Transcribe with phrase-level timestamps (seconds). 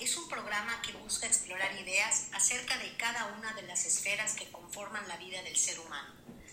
[0.00, 4.50] Es un programa que busca explorar ideas acerca de cada una de las esferas que
[4.52, 6.12] conforman la vida del ser humano.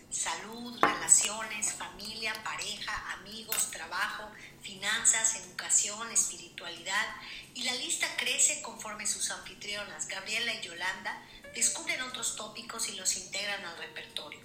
[0.10, 4.32] Salud, relaciones, familia, pareja, amigos, trabajo,
[4.62, 7.16] finanzas, educación, espiritualidad
[7.54, 11.22] y la lista crece conforme sus anfitrionas, Gabriela y Yolanda,
[11.54, 14.40] descubren otros tópicos y los integran al repertorio.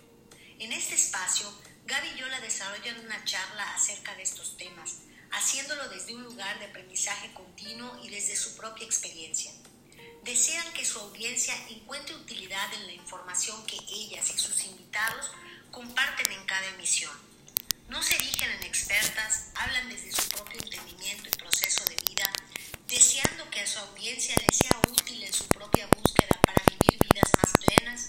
[0.59, 1.47] En este espacio,
[1.87, 4.97] Gaby y Yola desarrollan una charla acerca de estos temas,
[5.33, 9.53] haciéndolo desde un lugar de aprendizaje continuo y desde su propia experiencia.
[10.23, 15.31] Desean que su audiencia encuentre utilidad en la información que ellas y sus invitados
[15.71, 17.13] comparten en cada emisión.
[17.89, 22.31] No se erigen en expertas, hablan desde su propio entendimiento y proceso de vida,
[22.87, 27.33] deseando que a su audiencia les sea útil en su propia búsqueda para vivir vidas
[27.37, 28.09] más plenas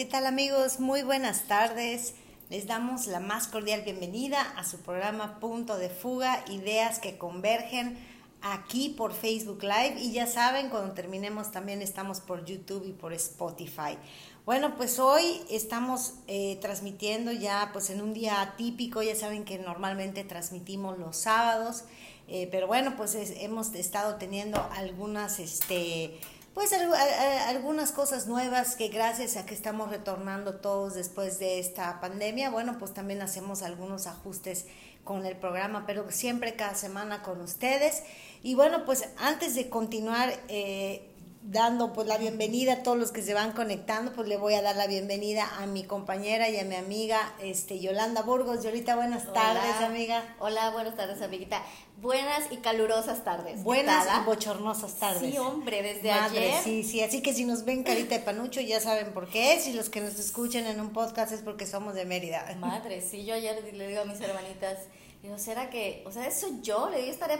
[0.00, 0.80] ¿Qué tal amigos?
[0.80, 2.14] Muy buenas tardes.
[2.48, 7.98] Les damos la más cordial bienvenida a su programa Punto de Fuga, ideas que convergen
[8.40, 13.12] aquí por Facebook Live y ya saben, cuando terminemos también estamos por YouTube y por
[13.12, 13.98] Spotify.
[14.46, 19.58] Bueno, pues hoy estamos eh, transmitiendo ya pues en un día atípico, ya saben que
[19.58, 21.84] normalmente transmitimos los sábados,
[22.26, 26.18] eh, pero bueno, pues hemos estado teniendo algunas, este,
[26.60, 32.50] pues algunas cosas nuevas que gracias a que estamos retornando todos después de esta pandemia,
[32.50, 34.66] bueno, pues también hacemos algunos ajustes
[35.02, 38.02] con el programa, pero siempre cada semana con ustedes.
[38.42, 41.09] Y bueno, pues antes de continuar eh,
[41.42, 44.62] dando pues la bienvenida a todos los que se van conectando, pues le voy a
[44.62, 48.62] dar la bienvenida a mi compañera y a mi amiga este Yolanda Burgos.
[48.62, 50.22] Yolita, buenas tardes, amiga.
[50.38, 51.62] Hola, buenas tardes, amiguita.
[52.00, 53.62] Buenas y calurosas tardes.
[53.62, 55.32] Buenas y bochornosas tardes.
[55.32, 56.62] Sí, hombre, desde ayer.
[56.62, 59.66] Sí, sí, así que si nos ven carita de panucho ya saben por qué es
[59.66, 62.54] y los que nos escuchan en un podcast es porque somos de Mérida.
[62.58, 64.78] Madre, sí, yo ayer le digo a mis hermanitas,
[65.22, 66.88] Digo, ¿será que, o sea, eso yo?
[66.88, 67.38] Le digo, estaré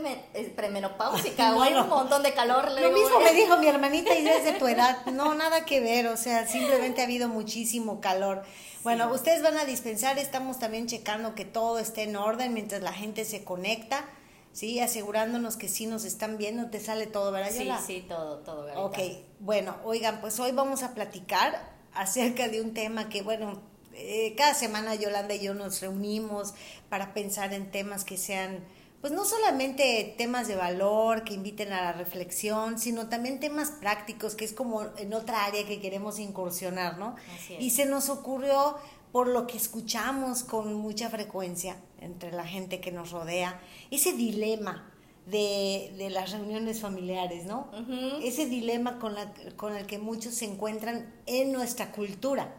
[0.54, 2.70] premenopáusica o hay un montón de calor.
[2.70, 5.06] lo mismo me dijo mi hermanita y es de tu edad.
[5.06, 8.42] No, nada que ver, o sea, simplemente ha habido muchísimo calor.
[8.82, 12.92] Bueno, ustedes van a dispensar, estamos también checando que todo esté en orden mientras la
[12.92, 14.04] gente se conecta.
[14.52, 17.50] Sí, asegurándonos que sí nos están viendo, te sale todo, ¿verdad?
[17.52, 18.64] Sí, sí, todo, todo.
[18.64, 18.84] ¿verdad?
[18.84, 18.98] Ok,
[19.38, 23.62] bueno, oigan, pues hoy vamos a platicar acerca de un tema que, bueno,
[24.00, 26.54] eh, cada semana Yolanda y yo nos reunimos
[26.88, 28.64] para pensar en temas que sean,
[29.00, 34.34] pues no solamente temas de valor que inviten a la reflexión, sino también temas prácticos,
[34.34, 37.16] que es como en otra área que queremos incursionar, ¿no?
[37.58, 38.76] Y se nos ocurrió
[39.12, 44.90] por lo que escuchamos con mucha frecuencia entre la gente que nos rodea, ese dilema
[45.26, 47.70] de, de las reuniones familiares, ¿no?
[48.22, 52.54] Ese dilema con, la, con el que muchos se encuentran en nuestra cultura.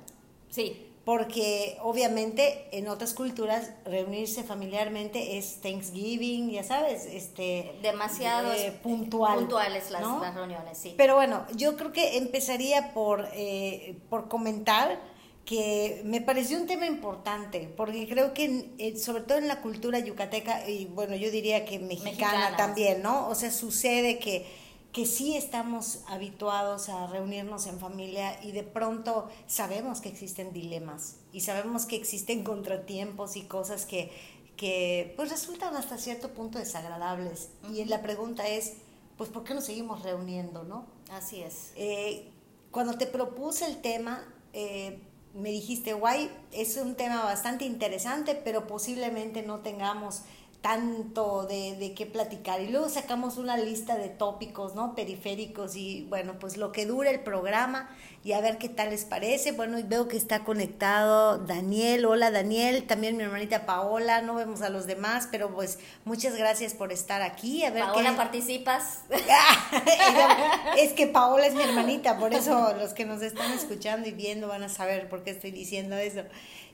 [0.50, 8.72] Sí porque obviamente en otras culturas reunirse familiarmente es Thanksgiving, ya sabes, este demasiado eh,
[8.84, 10.94] puntual, puntuales las, las, reuniones, sí.
[10.98, 15.00] Pero bueno, yo creo que empezaría por eh, por comentar
[15.44, 19.98] que me pareció un tema importante, porque creo que eh, sobre todo en la cultura
[19.98, 23.28] yucateca y bueno, yo diría que mexicana también, ¿no?
[23.28, 24.46] O sea, sucede que
[24.92, 31.16] que sí estamos habituados a reunirnos en familia y de pronto sabemos que existen dilemas
[31.32, 34.12] y sabemos que existen contratiempos y cosas que,
[34.58, 37.50] que pues resultan hasta cierto punto desagradables.
[37.74, 38.74] Y la pregunta es,
[39.18, 40.86] pues ¿por qué nos seguimos reuniendo, no?
[41.10, 41.72] Así es.
[41.76, 42.30] Eh,
[42.70, 45.00] cuando te propuse el tema, eh,
[45.34, 50.24] me dijiste, guay, es un tema bastante interesante, pero posiblemente no tengamos
[50.62, 52.62] tanto de, de qué platicar.
[52.62, 54.96] Y luego sacamos una lista de tópicos, ¿no?
[54.96, 57.90] Periféricos y bueno, pues lo que dura el programa
[58.24, 59.52] y a ver qué tal les parece.
[59.52, 62.06] Bueno, veo que está conectado Daniel.
[62.06, 64.22] Hola Daniel, también mi hermanita Paola.
[64.22, 67.66] No vemos a los demás, pero pues muchas gracias por estar aquí.
[67.66, 69.02] A ver Paola, participas.
[70.78, 74.48] es que Paola es mi hermanita, por eso los que nos están escuchando y viendo
[74.48, 76.22] van a saber por qué estoy diciendo eso.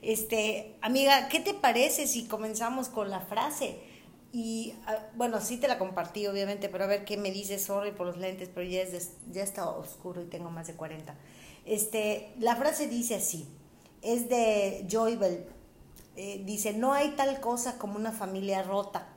[0.02, 3.78] Este, amiga, ¿qué te parece si comenzamos con la frase?
[4.32, 7.92] Y ah, bueno, sí te la compartí obviamente, pero a ver qué me dices, sorry
[7.92, 11.14] por los lentes, pero ya, es ya está oscuro y tengo más de 40.
[11.64, 13.48] Este, la frase dice así,
[14.02, 15.46] es de Joybel,
[16.16, 19.08] eh, dice, no hay tal cosa como una familia rota.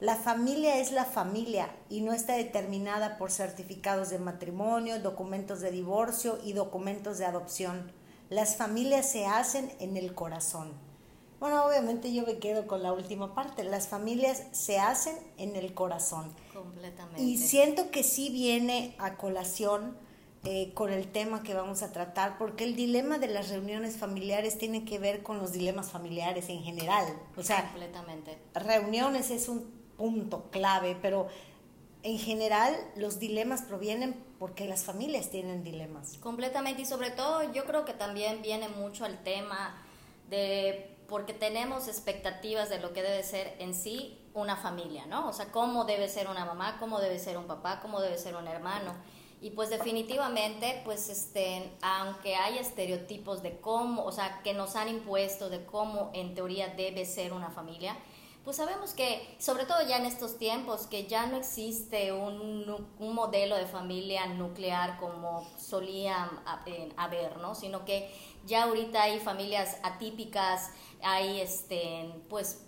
[0.00, 5.70] La familia es la familia y no está determinada por certificados de matrimonio, documentos de
[5.70, 7.92] divorcio y documentos de adopción
[8.34, 10.72] las familias se hacen en el corazón.
[11.38, 13.62] Bueno, obviamente yo me quedo con la última parte.
[13.62, 16.32] Las familias se hacen en el corazón.
[16.52, 17.22] Completamente.
[17.22, 19.96] Y siento que sí viene a colación
[20.44, 24.58] eh, con el tema que vamos a tratar, porque el dilema de las reuniones familiares
[24.58, 27.06] tiene que ver con los dilemas familiares en general.
[27.36, 28.36] O sea, Completamente.
[28.54, 29.64] reuniones es un
[29.96, 31.28] punto clave, pero
[32.04, 36.18] en general los dilemas provienen porque las familias tienen dilemas.
[36.18, 39.82] Completamente y sobre todo yo creo que también viene mucho al tema
[40.28, 45.28] de porque tenemos expectativas de lo que debe ser en sí una familia, ¿no?
[45.28, 48.36] O sea, cómo debe ser una mamá, cómo debe ser un papá, cómo debe ser
[48.36, 48.94] un hermano.
[49.40, 54.88] Y pues definitivamente, pues este, aunque hay estereotipos de cómo, o sea, que nos han
[54.88, 57.96] impuesto de cómo en teoría debe ser una familia,
[58.44, 63.14] pues sabemos que, sobre todo ya en estos tiempos, que ya no existe un, un
[63.14, 66.28] modelo de familia nuclear como solían
[66.96, 67.54] haber, ¿no?
[67.54, 68.14] Sino que
[68.44, 70.70] ya ahorita hay familias atípicas,
[71.02, 72.66] hay, este, pues,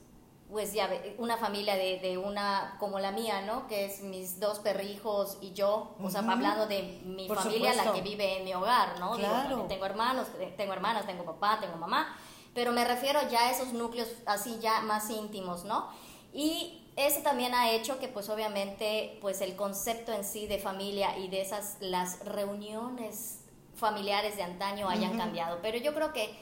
[0.49, 0.88] pues ya
[1.19, 3.67] una familia de, de, una como la mía, ¿no?
[3.67, 8.00] Que es mis dos perrijos y yo, o sea, hablando de mi familia, la que
[8.00, 9.17] vive en mi hogar, ¿no?
[9.17, 9.67] Claro.
[9.69, 12.17] tengo hermanos, tengo hermanas, tengo papá, tengo mamá,
[12.56, 15.88] pero me refiero ya a esos núcleos así ya más íntimos, ¿no?
[16.32, 21.19] Y eso también ha hecho que pues obviamente pues el concepto en sí de familia
[21.19, 23.41] y de esas las reuniones
[23.75, 26.35] familiares de antaño hayan cambiado, pero yo creo que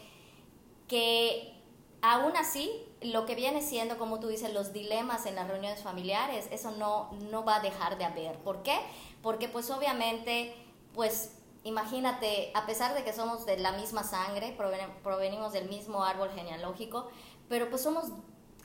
[0.87, 1.53] que
[2.01, 2.71] aún así
[3.01, 7.11] lo que viene siendo, como tú dices, los dilemas en las reuniones familiares, eso no,
[7.31, 8.39] no va a dejar de haber.
[8.39, 8.79] ¿Por qué?
[9.21, 10.55] Porque pues obviamente,
[10.95, 11.33] pues
[11.65, 14.57] imagínate, a pesar de que somos de la misma sangre,
[15.03, 17.09] provenimos del mismo árbol genealógico,
[17.49, 18.05] pero pues somos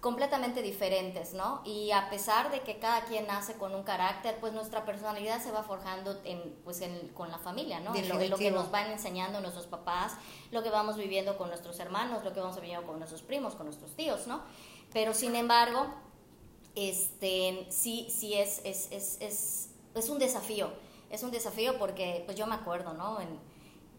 [0.02, 1.62] completamente diferentes, ¿no?
[1.66, 5.52] Y a pesar de que cada quien nace con un carácter, pues nuestra personalidad se
[5.52, 6.82] va forjando en, pues
[7.14, 7.94] con la familia, ¿no?
[7.96, 10.14] En lo, que nos van enseñando nuestros papás,
[10.52, 13.66] lo que vamos viviendo con nuestros hermanos, lo que vamos viviendo con nuestros primos, con
[13.66, 14.42] nuestros tíos, ¿no?
[14.94, 15.88] Pero sin embargo,
[16.76, 20.72] este, sí, sí es, es, es, es, es un desafío,
[21.10, 23.20] es un desafío porque, pues yo me acuerdo, ¿no?
[23.20, 23.40] En,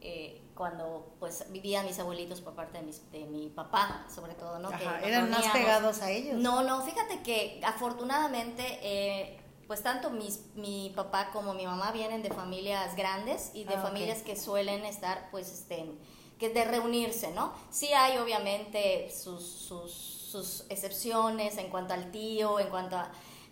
[0.03, 4.59] eh, cuando pues vivían mis abuelitos por parte de, mis, de mi papá, sobre todo,
[4.59, 4.69] ¿no?
[4.71, 6.35] que ¿Eran más pegados a ellos?
[6.35, 12.23] No, no, fíjate que afortunadamente, eh, pues tanto mis, mi papá como mi mamá vienen
[12.23, 15.93] de familias grandes y de ah, familias que suelen estar, pues, este,
[16.39, 17.55] que de reunirse, ¿no?
[17.71, 23.11] Sí hay obviamente sus, sus, sus excepciones en cuanto al tío, en cuanto a...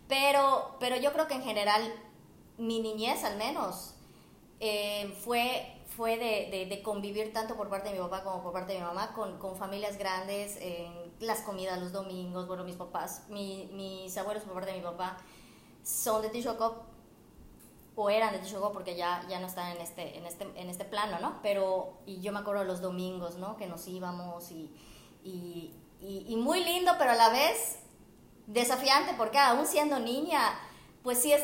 [0.08, 1.90] Pero, pero yo creo que en general,
[2.58, 3.94] mi niñez al menos,
[4.60, 8.78] eh, fue fue de, convivir tanto por parte de mi papá como por parte de
[8.78, 10.56] mi mamá con, familias grandes,
[11.18, 15.16] las comidas los domingos, bueno, mis papás, mi, mis abuelos por parte de mi papá
[15.82, 16.84] son de Tishoko
[17.96, 20.84] o eran de Tishoko porque ya, ya no están en este, en, este, en este
[20.84, 21.40] plano, ¿no?
[21.42, 23.56] Pero, y yo me acuerdo los domingos, ¿no?
[23.56, 24.70] Que nos íbamos y,
[25.24, 27.80] y muy lindo, pero a la vez
[28.46, 30.60] desafiante porque aún siendo niña
[31.08, 31.42] pues sí es,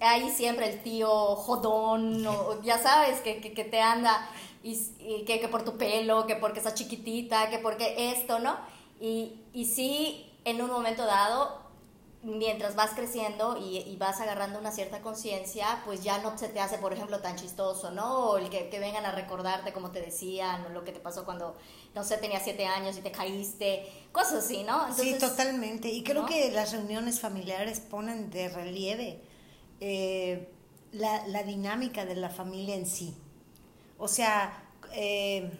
[0.00, 4.28] ahí siempre el tío jodón, o, ya sabes, que, que, te anda,
[4.64, 4.76] y,
[5.24, 8.56] que, que, por tu pelo, que porque estás chiquitita, que porque esto, ¿no?
[9.00, 11.61] Y, y sí, en un momento dado,
[12.22, 16.78] mientras vas creciendo y, vas agarrando una cierta conciencia, pues ya no se te hace,
[16.78, 18.30] por ejemplo, tan chistoso, ¿no?
[18.30, 21.56] O el que, vengan a recordarte, como te decían, o lo que te pasó cuando,
[21.94, 24.92] no sé, tenías siete años y te caíste, cosas así, ¿no?
[24.94, 25.88] sí, totalmente.
[25.88, 29.20] Y creo que las reuniones familiares ponen de relieve
[29.80, 30.48] eh,
[30.92, 33.16] la, la, dinámica de la familia en sí.
[33.98, 35.50] O sea, eh,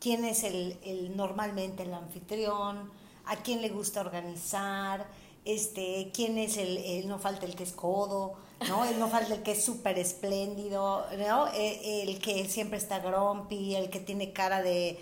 [0.00, 2.92] quién es el, el, normalmente el anfitrión,
[3.26, 5.06] a quién le gusta organizar,
[5.44, 8.34] este, quién es el, no falta el que es codo,
[8.68, 8.84] ¿no?
[8.92, 11.48] no falta el que es súper espléndido, ¿no?
[11.52, 14.98] E, el, que siempre está grumpy, el que tiene cara de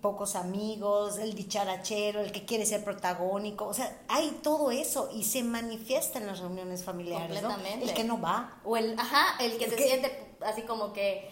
[0.00, 5.24] pocos amigos, el dicharachero, el que quiere ser protagónico, o sea, hay todo eso y
[5.24, 7.56] se manifiesta en las reuniones familiares, ¿no?
[7.80, 8.60] El que no va.
[8.64, 11.30] O el, ajá, el que se siente así como que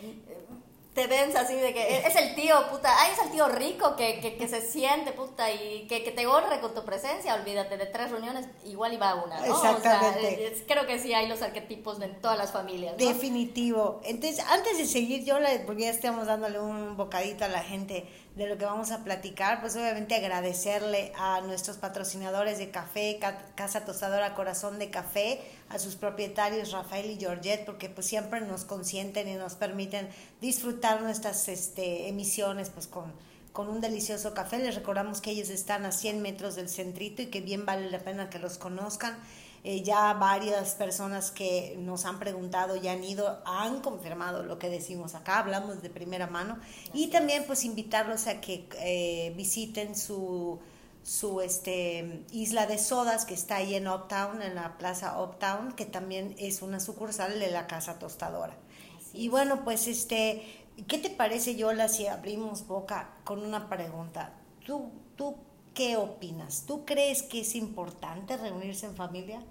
[0.97, 4.19] te ven así de que es el tío, puta, ay, es el tío rico que,
[4.19, 7.85] que, que se siente, puta, y que, que, te honre con tu presencia, olvídate, de
[7.85, 9.55] tres reuniones, igual iba una, ¿no?
[9.55, 10.65] Exactamente.
[10.67, 13.07] creo que sí hay los arquetipos en todas las familias, ¿no?
[13.07, 14.01] Definitivo.
[14.05, 18.09] Entonces, antes de seguir, yo, le, porque ya estamos dándole un bocadito a la gente
[18.35, 23.19] de lo que vamos a platicar, pues obviamente agradecerle a nuestros patrocinadores de café,
[23.55, 28.65] Casa Tostadora Corazón de Café, a sus propietarios Rafael y Georgette, porque pues siempre nos
[28.65, 30.09] consienten y nos permiten
[30.41, 33.13] disfrutar nuestras este, emisiones pues con,
[33.53, 34.59] con un delicioso café.
[34.59, 37.99] Les recordamos que ellos están a 100 metros del centrito y que bien vale la
[38.01, 39.19] pena que los conozcan.
[39.65, 44.69] Eh, ya varias personas que nos han preguntado y han ido han confirmado lo que
[44.69, 46.59] decimos acá, hablamos de primera mano.
[46.95, 50.61] y también pues invitarlos a que eh, visiten su
[51.07, 55.87] su este, isla de sodas que está ahí en Uptown, en la plaza Uptown, que
[55.87, 58.57] también es una sucursal de la Casa Tostadora.
[59.13, 60.43] y bueno, pues este,
[60.89, 64.33] ¿qué te parece, Yola, si abrimos boca con una pregunta?
[64.67, 65.37] ¿Tú, tú
[65.75, 66.65] qué opinas?
[66.67, 69.45] ¿Tú crees que es importante reunirse en familia?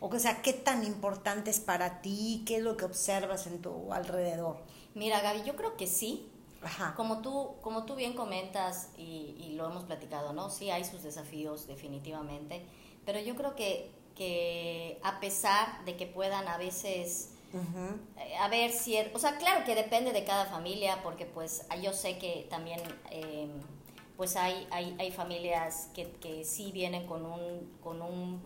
[0.00, 2.42] O sea, ¿qué tan importante es para ti?
[2.46, 4.62] ¿Qué es lo que observas en tu alrededor?
[4.94, 6.30] Mira, Gaby, yo creo que sí.
[6.66, 6.94] Ajá.
[6.96, 10.50] Como tú, como tú bien comentas y, y, lo hemos platicado, ¿no?
[10.50, 12.66] Sí hay sus desafíos definitivamente,
[13.04, 18.72] pero yo creo que, que a pesar de que puedan a veces eh, a ver
[18.72, 22.80] si, o sea, claro que depende de cada familia, porque pues yo sé que también
[23.10, 23.50] em,
[24.16, 28.40] pues hay, hay, hay familias que, que, sí vienen con un, con un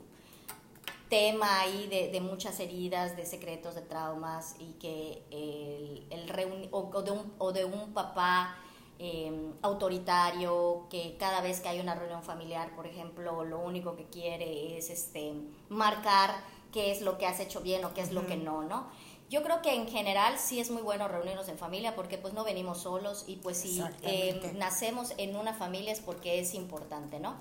[1.11, 7.03] tema ahí de, de, muchas heridas, de secretos, de traumas, y que el, el o,
[7.03, 8.57] de un, o de un papá
[8.99, 14.05] em, autoritario que cada vez que hay una reunión familiar, por ejemplo, lo único que
[14.05, 15.35] quiere es este,
[15.69, 16.31] marcar
[16.73, 18.87] qué es lo que has hecho bien o qué es lo que no, ¿no?
[19.29, 22.43] Yo creo que en general sí es muy bueno reunirnos en familia porque pues no
[22.43, 27.37] venimos solos y pues si eh, nacemos en una familia es porque es importante, ¿no?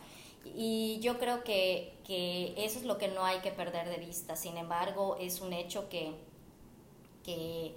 [0.46, 4.36] Y yo creo que, que, eso es lo que no hay que perder de vista.
[4.36, 6.14] Sin embargo, es un hecho que,
[7.24, 7.76] que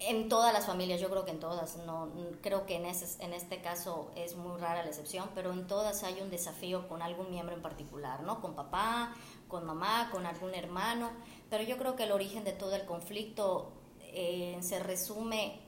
[0.00, 2.08] en todas las familias, yo creo que en todas, no
[2.42, 6.02] creo que en, ese, en este caso es muy rara la excepción, pero en todas
[6.04, 8.40] hay un desafío con algún miembro en particular, ¿no?
[8.40, 9.14] Con papá,
[9.48, 11.10] con mamá, con algún hermano,
[11.48, 15.60] pero yo creo que el origen de todo el conflicto eh, se resume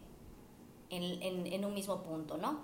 [0.91, 2.61] en, en, un mismo punto, ¿no?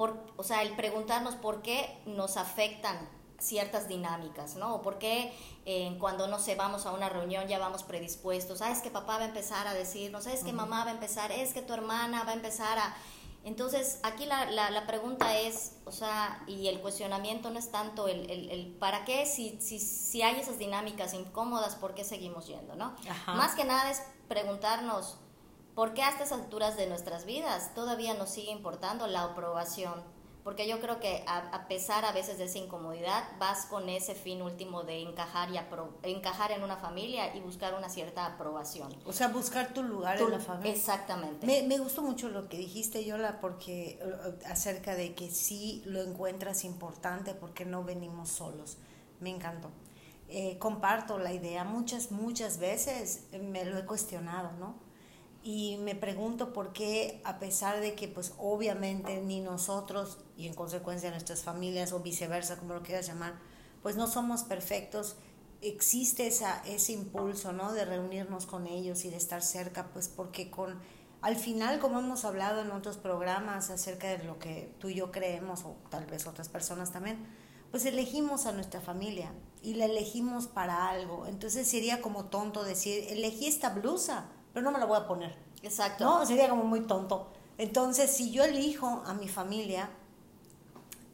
[0.00, 3.06] Por, o sea, el preguntarnos por qué nos afectan
[3.38, 4.76] ciertas dinámicas, ¿no?
[4.76, 5.30] O por qué
[5.66, 9.18] eh, cuando, no sé, vamos a una reunión ya vamos predispuestos, ah, es que papá
[9.18, 12.24] va a empezar a decirnos, es que mamá va a empezar, es que tu hermana
[12.24, 12.96] va a empezar a
[13.44, 18.30] entonces, aquí la, la, pregunta es, o sea, y el cuestionamiento no es tanto el,
[18.30, 22.74] el, el para qué, si, si, si, hay esas dinámicas incómodas, ¿por qué seguimos yendo,
[22.76, 22.94] no?
[23.26, 25.18] Más que nada es preguntarnos,
[25.80, 29.94] ¿por qué a estas alturas de nuestras vidas todavía nos sigue importando la aprobación
[30.44, 34.42] porque yo creo que a, pesar a veces de esa incomodidad, vas con ese fin
[34.42, 35.58] último de encajar, y
[36.10, 38.94] encajar en una familia y buscar una cierta aprobación.
[39.06, 40.72] O sea, buscar tu lugar en la familia.
[40.72, 41.46] Exactamente.
[41.46, 46.02] Me, me, gustó mucho lo que dijiste, Yola, porque eh, acerca de que sí lo
[46.02, 48.76] encuentras importante porque no venimos solos.
[49.20, 49.70] Me encantó.
[50.28, 51.64] Eh, comparto la idea.
[51.64, 54.89] Muchas, muchas veces me lo he cuestionado, ¿no?
[55.42, 60.54] Y me pregunto por qué a pesar de que pues obviamente ni nosotros y en
[60.54, 63.34] consecuencia nuestras familias o viceversa como lo quieras llamar
[63.82, 65.16] pues no somos perfectos
[65.62, 70.50] existe esa, ese impulso no de reunirnos con ellos y de estar cerca pues porque
[70.50, 70.78] con
[71.22, 75.10] al final como hemos hablado en otros programas acerca de lo que tú y yo
[75.10, 77.26] creemos o tal vez otras personas también
[77.70, 79.32] pues elegimos a nuestra familia
[79.62, 81.26] y la elegimos para algo.
[81.26, 85.36] Entonces sería como tonto decir elegí esta blusa pero no me la voy a poner.
[85.62, 86.04] Exacto.
[86.04, 86.26] ¿No?
[86.26, 87.30] Sería como muy tonto.
[87.58, 89.90] Entonces, si yo elijo a mi familia,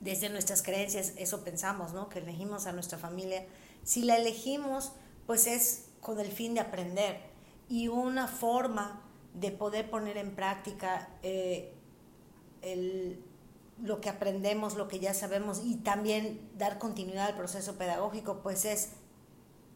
[0.00, 2.08] desde nuestras creencias, eso pensamos, ¿no?
[2.08, 3.44] Que elegimos a nuestra familia.
[3.82, 4.92] Si la elegimos,
[5.26, 7.20] pues es con el fin de aprender
[7.68, 9.02] y una forma
[9.34, 11.74] de poder poner en práctica eh,
[12.62, 13.22] el,
[13.82, 18.64] lo que aprendemos, lo que ya sabemos y también dar continuidad al proceso pedagógico, pues
[18.64, 18.90] es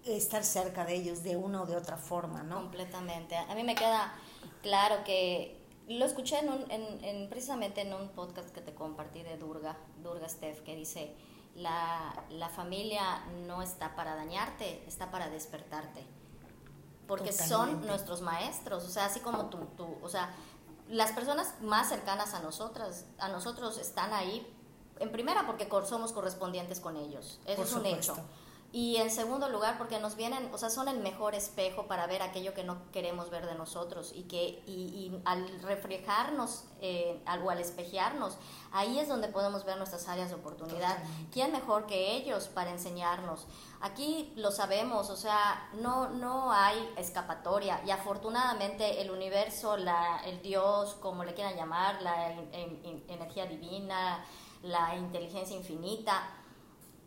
[0.04, 2.57] estar cerca de ellos de una o de otra forma, ¿no?
[2.57, 3.37] Completamente.
[3.37, 4.14] A mí me queda
[4.62, 9.37] claro que lo escuché en, un, en, precisamente en un podcast que te compartí de
[9.37, 11.14] Durga, Durga Steph, que dice,
[11.57, 16.07] la, la familia no está para dañarte, está para despertarte.
[17.07, 20.33] Porque son nuestros maestros, o sea, así como tú, tú, o sea,
[20.88, 24.47] las personas más cercanas a nosotras, a nosotros están ahí,
[25.00, 28.16] en primera porque somos correspondientes con ellos, eso es un hecho.
[28.72, 32.22] Y en segundo lugar, porque nos vienen, o sea, son el mejor espejo para ver
[32.22, 37.50] aquello que no queremos ver de nosotros y que y, y al reflejarnos eh, o
[37.50, 38.36] al espejearnos,
[38.70, 40.98] ahí es donde podemos ver nuestras áreas de oportunidad.
[41.32, 43.48] ¿Quién mejor que ellos para enseñarnos?
[43.80, 50.42] Aquí lo sabemos, o sea, no, no hay escapatoria y afortunadamente el universo, la, el
[50.42, 52.34] Dios, como le quieran llamar, la
[53.08, 54.24] energía divina,
[54.62, 56.22] la inteligencia infinita,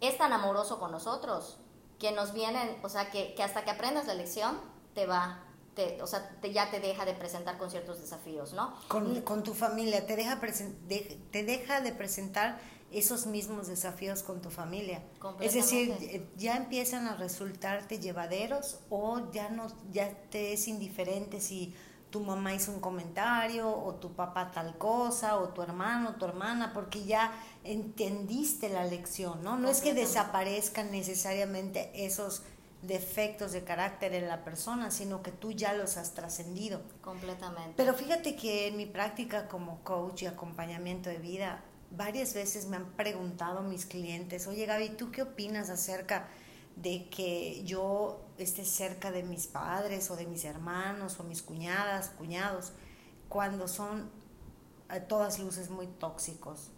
[0.03, 1.57] es tan amoroso con nosotros
[1.99, 4.59] que nos vienen, o sea, que, hasta que aprendas la lección
[4.93, 5.43] te va,
[5.75, 8.73] te, o sea, te, ya te deja de presentar con ciertos desafíos, ¿no?
[8.89, 12.59] Con, con tu familia, te deja, de, te deja de presentar
[12.91, 15.01] esos mismos desafíos con tu familia.
[15.39, 21.41] Es decir, eh, ya empiezan a resultarte llevaderos o ya no ya te es indiferente
[21.41, 21.75] si
[22.13, 26.71] tu mamá hizo un comentario o tu papá tal cosa o tu hermano, tu hermana,
[26.71, 27.31] porque ya
[27.63, 29.57] entendiste la lección, ¿no?
[29.57, 32.43] No es que desaparezcan necesariamente esos
[32.83, 36.83] defectos de carácter en la persona, sino que tú ya los has trascendido.
[37.01, 37.73] Completamente.
[37.77, 42.75] Pero fíjate que en mi práctica como coach y acompañamiento de vida, varias veces me
[42.75, 46.42] han preguntado mis clientes, oye Gaby, ¿tú qué opinas acerca de
[46.81, 52.73] que yo esté cerca de mis padres o de mis hermanos o mis cuñadas, cuñados,
[53.29, 54.09] cuando son
[54.89, 56.71] a todas luces muy tóxicos?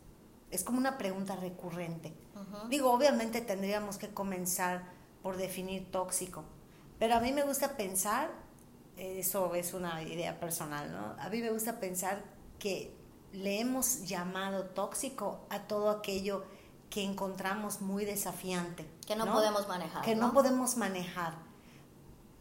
[0.52, 2.14] Es como una pregunta recurrente.
[2.70, 4.84] Digo, obviamente tendríamos que comenzar
[5.24, 6.44] por definir tóxico.
[7.00, 8.30] Pero a mí me gusta pensar,
[8.96, 11.22] eso es una idea personal, ¿no?
[11.22, 12.24] A mí me gusta pensar
[12.60, 12.96] que
[13.34, 16.46] le hemos llamado tóxico a todo aquello
[16.96, 18.86] que encontramos muy desafiante.
[19.06, 20.02] Que no, podemos manejar.
[20.06, 20.32] Que ¿no?
[20.32, 21.34] podemos manejar.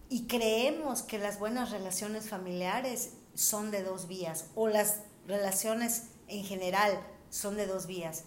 [0.08, 6.44] Y creemos que las buenas relaciones familiares son de dos vías, o las relaciones en
[6.44, 8.26] general son de dos vías.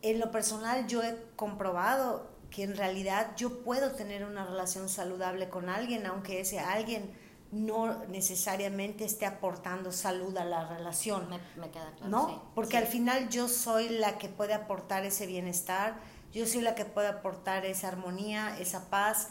[0.00, 5.50] En lo personal yo he comprobado que en realidad yo puedo tener una relación saludable
[5.50, 7.14] con alguien, aunque ese alguien
[7.52, 11.28] no necesariamente esté aportando salud a la relación.
[11.56, 12.08] Me, queda claro.
[12.08, 12.42] ¿No?
[12.54, 16.00] Porque al final yo soy la que puede aportar ese bienestar,
[16.32, 19.28] yo soy la que puede aportar esa armonía, esa paz.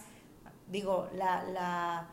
[0.67, 2.09] Digo, la, la,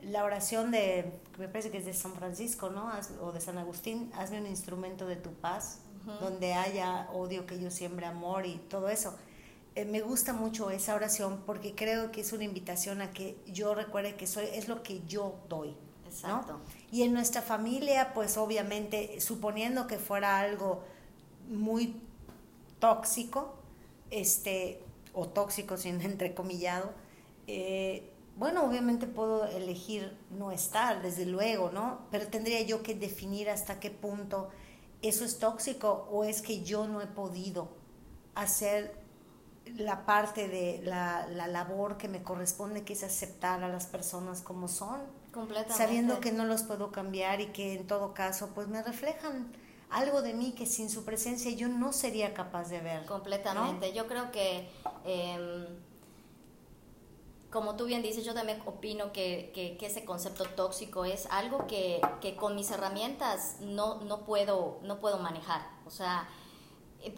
[0.00, 2.92] la oración de, me parece que es de San Francisco, ¿no?
[3.20, 5.80] O de San Agustín, hazme un instrumento de tu paz,
[6.20, 9.16] donde haya odio, que yo siembre amor y todo eso
[9.76, 13.74] eh, me gusta mucho esa oración porque creo que es una invitación a que yo
[13.74, 15.76] recuerde que soy, es lo que yo doy.
[16.06, 16.58] Exacto.
[16.90, 20.82] Y en nuestra familia, pues obviamente, suponiendo que fuera algo
[21.48, 22.00] muy
[22.78, 23.54] tóxico,
[24.10, 26.90] este, o tóxico sin entrecomillado,
[27.46, 32.00] eh, bueno, obviamente puedo elegir no estar, desde luego, ¿no?
[32.10, 34.48] Pero tendría yo que definir hasta qué punto
[35.02, 37.68] eso es tóxico o es que yo no he podido
[38.34, 39.05] hacer
[39.74, 44.40] la parte de la, la, labor que me corresponde, que es aceptar a las personas
[44.40, 45.00] como son,
[45.68, 49.52] sabiendo que no los puedo cambiar y que en todo caso pues me reflejan
[49.90, 53.04] algo de mí que sin su presencia yo no sería capaz de ver.
[53.06, 53.92] Completamente.
[53.92, 54.68] Yo creo que,
[55.04, 55.66] em,
[57.50, 61.66] como tú bien dices, yo también opino que, que, que ese concepto tóxico es algo
[61.66, 65.62] que, que, con mis herramientas no, no, puedo, no puedo manejar.
[65.86, 66.28] O sea,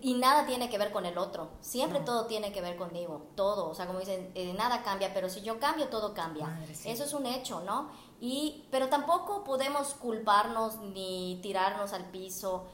[0.00, 3.68] y nada tiene que ver con el otro, siempre todo tiene que ver conmigo, todo,
[3.68, 6.60] o sea, como dicen, eh, nada cambia, pero si yo cambio, todo cambia.
[6.68, 7.90] Eso es un hecho, ¿no?
[8.20, 12.66] Y, pero tampoco podemos culparnos ni tirarnos al piso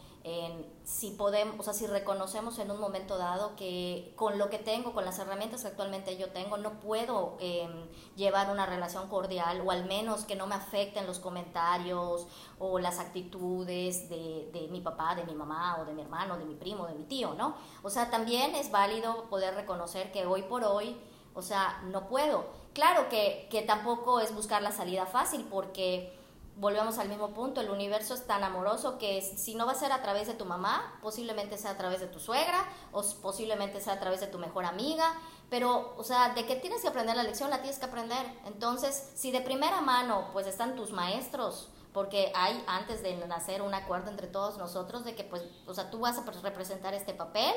[0.84, 4.94] si podemos, o sea, si reconocemos en un momento dado que con lo que tengo,
[4.94, 9.70] con las herramientas que actualmente yo tengo, no puedo em, llevar una relación cordial o
[9.70, 12.26] al menos que no me afecten los comentarios
[12.58, 16.46] o las actitudes de, de mi papá, de mi mamá o de mi hermano, de
[16.46, 17.56] mi primo, de mi tío, ¿no?
[17.82, 20.96] O sea, también es válido poder reconocer que hoy por hoy,
[21.34, 22.46] o sea, no puedo.
[22.72, 26.23] Claro que, que tampoco es buscar la salida fácil porque
[26.56, 29.92] volvemos al mismo punto, el universo es tan amoroso que si no va a ser
[29.92, 33.94] a través de tu mamá, posiblemente sea a través de tu suegra o posiblemente sea
[33.94, 35.14] a través de tu mejor amiga,
[35.50, 38.26] pero, o sea, de que tienes que aprender la lección, la tienes que aprender.
[38.46, 43.72] Entonces, si de primera mano, pues están tus maestros, porque hay antes de nacer un
[43.72, 47.54] acuerdo entre todos nosotros de que, pues, o sea, tú vas a representar este papel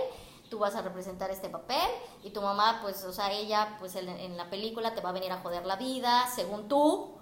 [0.50, 1.88] tú vas a representar este papel
[2.24, 5.32] y tu mamá, pues, o sea, ella, pues en, la película te va a venir
[5.32, 7.18] a joder la vida, según tú,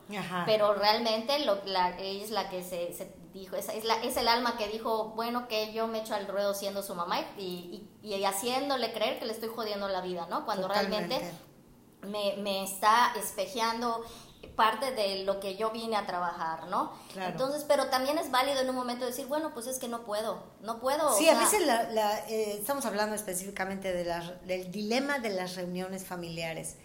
[0.46, 4.18] pero realmente lo, la, ella es la que se, se dijo, es, es, la, es,
[4.18, 7.88] el alma que dijo, bueno, que yo me echo al ruedo siendo su mamá y,
[8.02, 10.46] y, y haciéndole creer que le estoy jodiendo la vida, ¿no?
[10.46, 11.20] Cuando realmente
[12.02, 14.04] me, me está espejeando
[14.56, 16.94] parte de lo que yo vine a trabajar, ¿no?
[17.15, 20.44] Entonces, pero también es válido en un momento decir, bueno, pues es que no puedo,
[20.62, 21.15] no puedo.
[21.18, 26.06] Sí, a veces la, eh, estamos hablando específicamente de la, del dilema de las reuniones
[26.06, 26.76] familiares.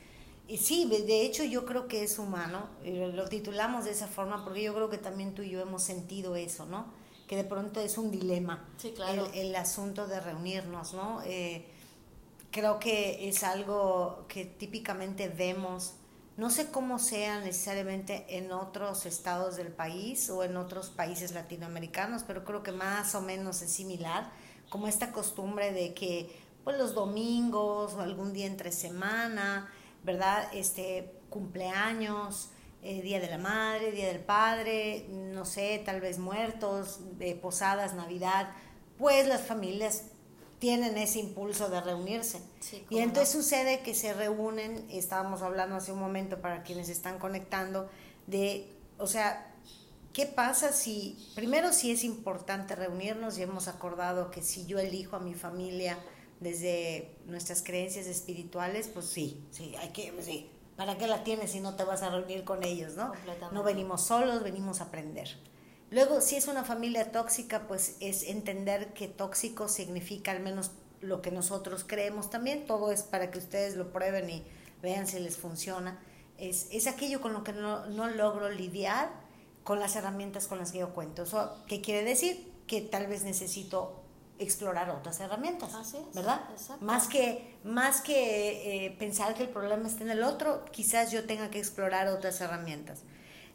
[0.49, 4.65] Y sí, de hecho yo creo que es humano, lo titulamos de esa forma porque
[4.65, 6.87] yo creo que también tú y yo hemos sentido eso, ¿no?
[7.29, 9.31] Que de pronto es un dilema sí, claro.
[9.33, 11.23] el, asunto de reunirnos, ¿no?
[11.25, 11.69] Eh,
[12.51, 15.95] creo que es algo que típicamente vemos
[16.41, 22.23] no sé cómo sea necesariamente en otros estados del país o en otros países latinoamericanos,
[22.27, 24.33] pero creo que más o menos es similar,
[24.71, 29.71] como esta costumbre de que pues los domingos o algún día entre semana,
[30.03, 30.49] ¿verdad?
[30.55, 32.49] Este cumpleaños,
[32.83, 37.93] eh, Día de la Madre, Día del Padre, no sé, tal vez muertos, de posadas,
[37.93, 38.49] Navidad,
[38.97, 40.05] pues las familias
[40.61, 42.41] tienen ese impulso de reunirse.
[42.91, 47.89] y entonces sucede que se reúnen, estábamos hablando hace un momento para quienes están conectando,
[48.27, 49.53] de, o sea,
[50.13, 55.17] ¿qué pasa si, primero si es importante reunirnos y hemos acordado que si yo elijo
[55.17, 55.99] a mi familia
[56.39, 61.61] desde nuestras creencias espirituales, pues sí, sí, hay que, sí, ¿Para qué la tienes si
[61.61, 63.13] no te vas a reunir con ellos, no?
[63.53, 65.29] No venimos solos, venimos a aprender.
[65.91, 71.21] Luego, si es una familia tóxica, pues es entender que tóxico significa al menos lo
[71.21, 72.67] que nosotros creemos también.
[72.67, 74.45] Todo es para que ustedes lo prueben y
[74.83, 75.99] vean si les funciona.
[76.39, 79.11] Es, es aquello con lo que no, no logro lidiar
[79.65, 81.25] con las herramientas con las que yo cuento.
[81.25, 82.53] Eso, ¿Qué quiere decir?
[82.67, 84.01] Que tal vez necesito
[84.39, 86.41] explorar otras herramientas, Así es, ¿verdad?
[86.51, 86.83] exacto.
[86.83, 91.27] Más que, más que eh, pensar que el problema está en el otro, quizás yo
[91.27, 93.01] tenga que explorar otras herramientas.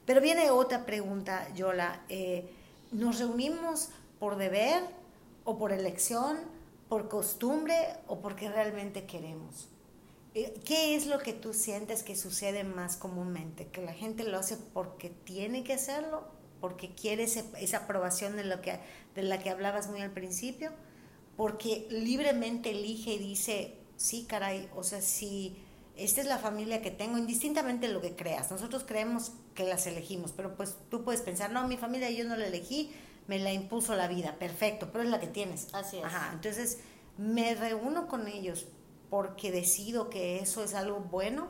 [0.05, 2.03] Pero viene otra pregunta, Yola.
[2.09, 2.49] Eh,
[2.91, 3.89] ¿Nos reunimos
[4.19, 4.83] por deber
[5.43, 6.37] o por elección,
[6.87, 7.75] por costumbre
[8.07, 9.67] o porque realmente queremos?
[10.35, 13.67] Eh, ¿Qué es lo que tú sientes que sucede más comúnmente?
[13.67, 16.23] ¿Que la gente lo hace porque tiene que hacerlo?
[16.61, 18.79] ¿Porque quiere esa aprobación de, lo que,
[19.15, 20.71] de la que hablabas muy al principio?
[21.35, 25.57] ¿Porque libremente elige y dice, sí, caray, o sea, si
[25.97, 29.87] esta es la familia que tengo, indistintamente de lo que creas, nosotros creemos que las
[29.87, 32.91] elegimos, pero pues tú puedes pensar, no, mi familia yo no la elegí,
[33.27, 35.67] me la impuso la vida, perfecto, pero es la que tienes.
[35.73, 36.03] Así es.
[36.03, 36.79] Ajá, entonces
[37.17, 38.67] me reúno con ellos
[39.09, 41.47] porque decido que eso es algo bueno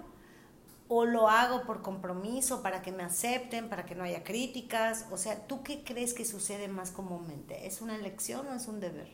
[0.88, 5.08] o lo hago por compromiso para que me acepten, para que no haya críticas.
[5.12, 7.66] O sea, ¿tú qué crees que sucede más comúnmente?
[7.66, 9.08] ¿Es una elección o es un deber?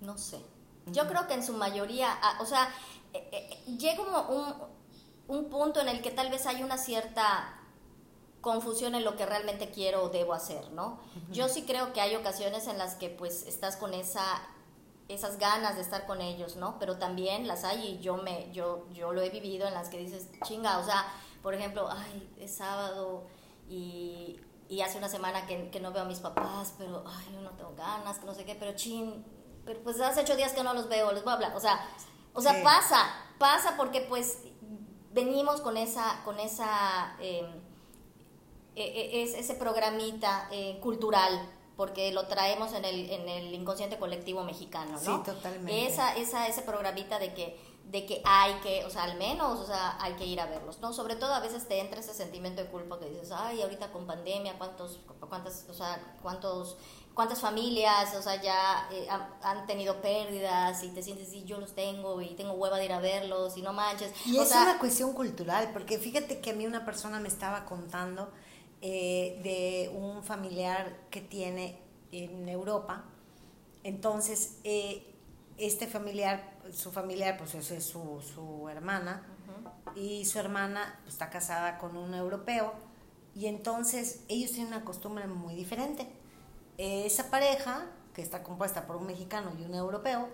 [0.00, 0.38] No sé.
[0.86, 2.68] Yo creo que en su mayoría, ah, o sea,
[3.12, 4.54] eh, eh, llega como un,
[5.28, 7.52] un punto en el que tal vez hay una cierta
[8.40, 11.00] confusión en lo que realmente quiero o debo hacer, ¿no?
[11.32, 14.22] Yo sí creo que hay ocasiones en las que pues estás con esa
[15.08, 16.78] esas ganas de estar con ellos, ¿no?
[16.78, 19.98] Pero también las hay y yo me yo yo lo he vivido en las que
[19.98, 21.06] dices, "Chinga", o sea,
[21.42, 23.24] por ejemplo, ay, es sábado
[23.68, 27.40] y y hace una semana que, que no veo a mis papás, pero ay, yo
[27.40, 29.24] no tengo ganas, que no sé qué, pero chin,
[29.66, 31.86] pero pues hace ocho días que no los veo, les voy a hablar, o sea,
[32.32, 32.60] o sea, Sí.
[32.62, 33.04] pasa,
[33.38, 34.38] pasa porque pues
[35.12, 37.46] venimos con esa, con esa, eh,
[38.74, 44.92] es ese programita eh, cultural, porque lo traemos en el, en el inconsciente colectivo mexicano,
[44.92, 44.98] ¿no?
[44.98, 45.86] Sí, totalmente.
[45.86, 47.58] Esa, esa, ese programita de que,
[47.90, 50.80] de que hay que, o sea, al menos, o sea, hay que ir a verlos,
[50.80, 50.92] ¿no?
[50.92, 54.06] Sobre todo a veces te entra ese sentimiento de culpa que dices, ay, ahorita con
[54.06, 56.76] pandemia, ¿cuántos, cuántas, o sea, cuántos,
[57.14, 59.06] cuántas familias, o sea, ya eh,
[59.42, 62.92] han, tenido pérdidas y te sientes, sí, yo los tengo y tengo hueva de ir
[62.92, 64.12] a verlos y no manches.
[64.26, 67.28] Y o es sea, una cuestión cultural, porque fíjate que a mí una persona me
[67.28, 68.30] estaba contando
[68.82, 73.04] eh, de un familiar que tiene en Europa.
[73.84, 75.14] Entonces, eh,
[75.56, 79.22] este familiar, su familiar, pues esa es su, su hermana,
[79.94, 82.72] y su hermana pues, está casada con un europeo,
[83.34, 86.06] y entonces ellos tienen una costumbre muy diferente.
[86.78, 90.28] Esa pareja, que está compuesta por un mexicano y un europeo,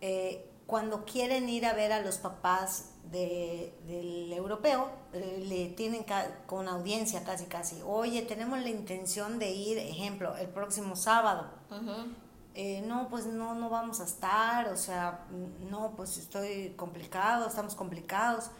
[0.00, 6.06] eh, cuando quieren ir a ver a los papás de- del europeo, eh, le tienen
[6.46, 11.50] con audiencia casi casi, oye, tenemos la intención de ir, ejemplo, el próximo sábado.
[11.70, 12.23] ujú.
[12.56, 15.26] Eh, no, pues no, no vamos a estar, o sea,
[15.70, 18.50] no, pues estoy complicado, estamos complicados.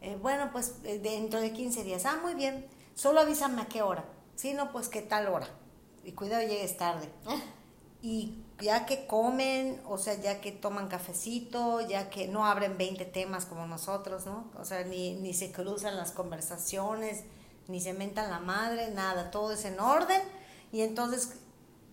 [0.00, 3.82] Eh, bueno, pues eh, dentro de 15 días, ah, muy bien, solo avísame a qué
[3.82, 4.04] hora.
[4.34, 5.46] Sí, no, pues qué tal hora.
[6.02, 7.08] Y cuidado, llegues tarde.
[8.06, 13.02] Y ya que comen, o sea, ya que toman cafecito, ya que no abren 20
[13.06, 14.50] temas como nosotros, ¿no?
[14.60, 17.24] O sea, ni, ni se cruzan las conversaciones,
[17.66, 20.20] ni se mentan la madre, nada, todo es en orden.
[20.70, 21.38] Y entonces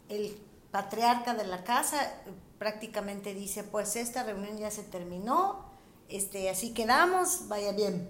[0.09, 0.37] el
[0.71, 2.11] patriarca de la casa
[2.57, 5.65] prácticamente dice, pues esta reunión ya se terminó,
[6.09, 8.09] este, así quedamos, vaya bien.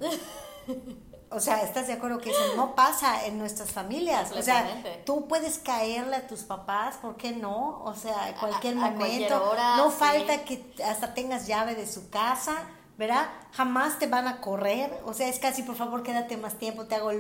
[1.34, 4.34] O sea, ¿estás de acuerdo que eso no pasa en nuestras familias?
[4.34, 7.82] O sea, tú puedes caerle a tus papás, ¿por qué no?
[7.86, 9.00] O sea, a cualquier a momento.
[9.00, 9.96] cualquier hora, no sí.
[9.98, 12.54] falta que hasta tengas llave de su casa,
[13.02, 13.30] ¿verdad?
[13.54, 15.02] Jamás te van a correr.
[15.06, 17.12] O sea, es casi, por favor, quédate más tiempo, te hago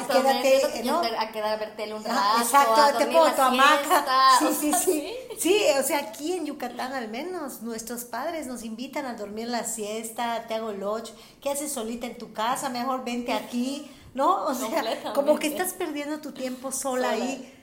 [0.00, 1.00] no te Quédate, ¿no?
[1.00, 3.42] quieres ver- a quedar a ver tele un rato, Ah, a Exacto, te pongo tu
[3.42, 4.04] hamaca.
[4.40, 5.14] Sí, sí, sí.
[5.38, 9.62] Sí, o sea, aquí en Yucatán al menos, nuestros padres nos invitan a dormir la
[9.62, 12.68] siesta, te hago lodge, ¿qué haces solita en tu casa?
[12.68, 14.46] Mejor vente aquí, ¿no?
[14.46, 17.10] O sea, como que estás perdiendo tu tiempo Sola.
[17.10, 17.53] ahí.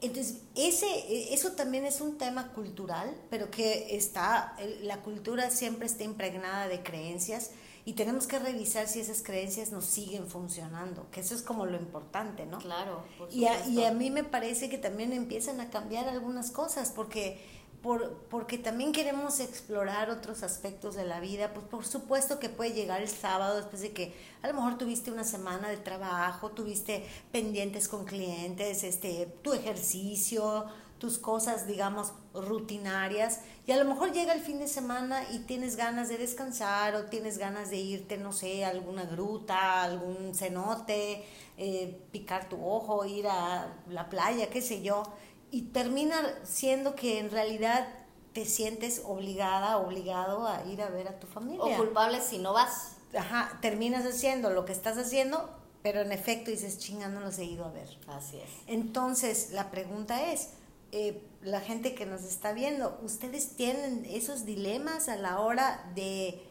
[0.00, 6.04] Entonces, ese, eso también es un tema cultural, pero que está, la cultura siempre está
[6.04, 7.50] impregnada de creencias
[7.84, 11.78] y tenemos que revisar si esas creencias nos siguen funcionando, que eso es como lo
[11.78, 12.58] importante, ¿no?
[12.58, 16.50] Claro, por Y a, y a mí me parece que también empiezan a cambiar algunas
[16.50, 17.40] cosas, porque,
[17.82, 21.52] por, porque también queremos explorar otros aspectos de la vida.
[21.54, 25.10] Pues por supuesto que puede llegar el sábado después de que a lo mejor tuviste
[25.10, 30.66] una semana de trabajo, tuviste pendientes con clientes, este, tu ejercicio,
[30.98, 35.76] tus cosas, digamos, rutinarias y a lo mejor llega el fin de semana y tienes
[35.76, 41.24] ganas de descansar o tienes ganas de irte, no sé, a alguna gruta, algún cenote,
[41.56, 45.02] eh, picar tu ojo, ir a la playa, qué sé yo,
[45.50, 47.88] y termina siendo que en realidad
[48.32, 51.64] te sientes obligada, obligado a ir a ver a tu familia.
[51.64, 52.96] O culpable si no vas.
[53.16, 55.48] Ajá, terminas haciendo lo que estás haciendo,
[55.82, 57.88] pero en efecto dices, chinga, no los he ido a ver.
[58.06, 58.50] Así es.
[58.66, 60.50] Entonces, la pregunta es,
[60.92, 66.42] eh, la gente que nos está viendo, ¿ustedes tienen esos dilemas a la hora de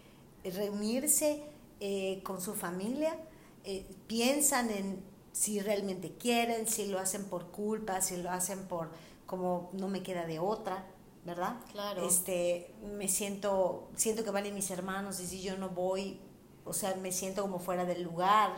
[0.43, 1.43] reunirse
[1.79, 3.15] eh, con su familia?
[3.63, 5.03] Eh, ¿Piensan en
[5.37, 8.89] si realmente quieren, si lo hacen por culpa, si lo hacen por
[9.25, 10.85] como no me queda de otra?
[11.27, 11.57] ¿verdad?
[11.73, 12.07] Claro.
[12.07, 16.21] Este, me siento, siento que valen mis hermanos y si yo no voy,
[16.63, 18.53] o sea, me siento como fuera del lugar,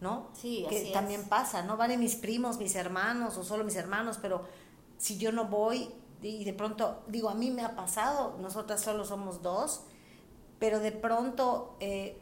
[0.00, 0.28] ¿no?
[0.32, 1.76] Sí, que así también pasa, ¿no?
[1.76, 4.44] Valen mis primos, mis hermanos o solo mis hermanos, pero
[4.98, 5.90] si yo no voy
[6.22, 9.82] y de pronto, digo, a mí me ha pasado, nosotras solo somos dos,
[10.60, 12.16] pero de pronto eh,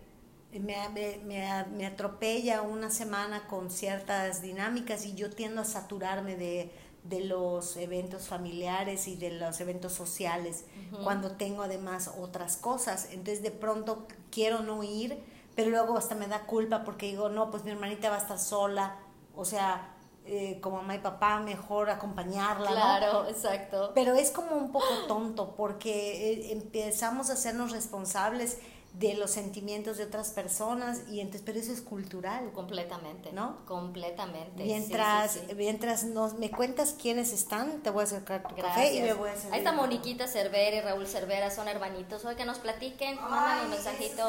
[0.53, 0.89] me,
[1.25, 6.71] me, me atropella una semana con ciertas dinámicas y yo tiendo a saturarme de
[7.05, 10.65] de los eventos familiares y de los eventos sociales,
[11.03, 13.09] cuando tengo además otras cosas.
[13.11, 15.23] Entonces de pronto quiero no ir,
[15.55, 18.39] pero luego hasta me da culpa porque digo, no, pues mi hermanita va a estar
[18.39, 18.97] sola,
[19.35, 19.95] o sea,
[20.27, 22.71] eh, como mamá y papá, mejor acompañarla.
[22.71, 23.93] Claro, exacto.
[23.95, 28.59] Pero es como un poco tonto porque eh, empezamos a hacernos responsables
[28.95, 32.51] de los sentimientos de otras personas y entonces pero eso es cultural.
[32.53, 33.33] Completamente.
[33.33, 34.65] No completamente.
[34.65, 39.13] Mientras mientras nos me cuentas quiénes están te voy a acercar tu café y me
[39.13, 42.25] voy a servir ahí está Moniquita Cervera y Raúl Cervera son hermanitos.
[42.25, 43.17] Hoy que nos platiquen.
[43.17, 44.29] Mándanos un mensajito.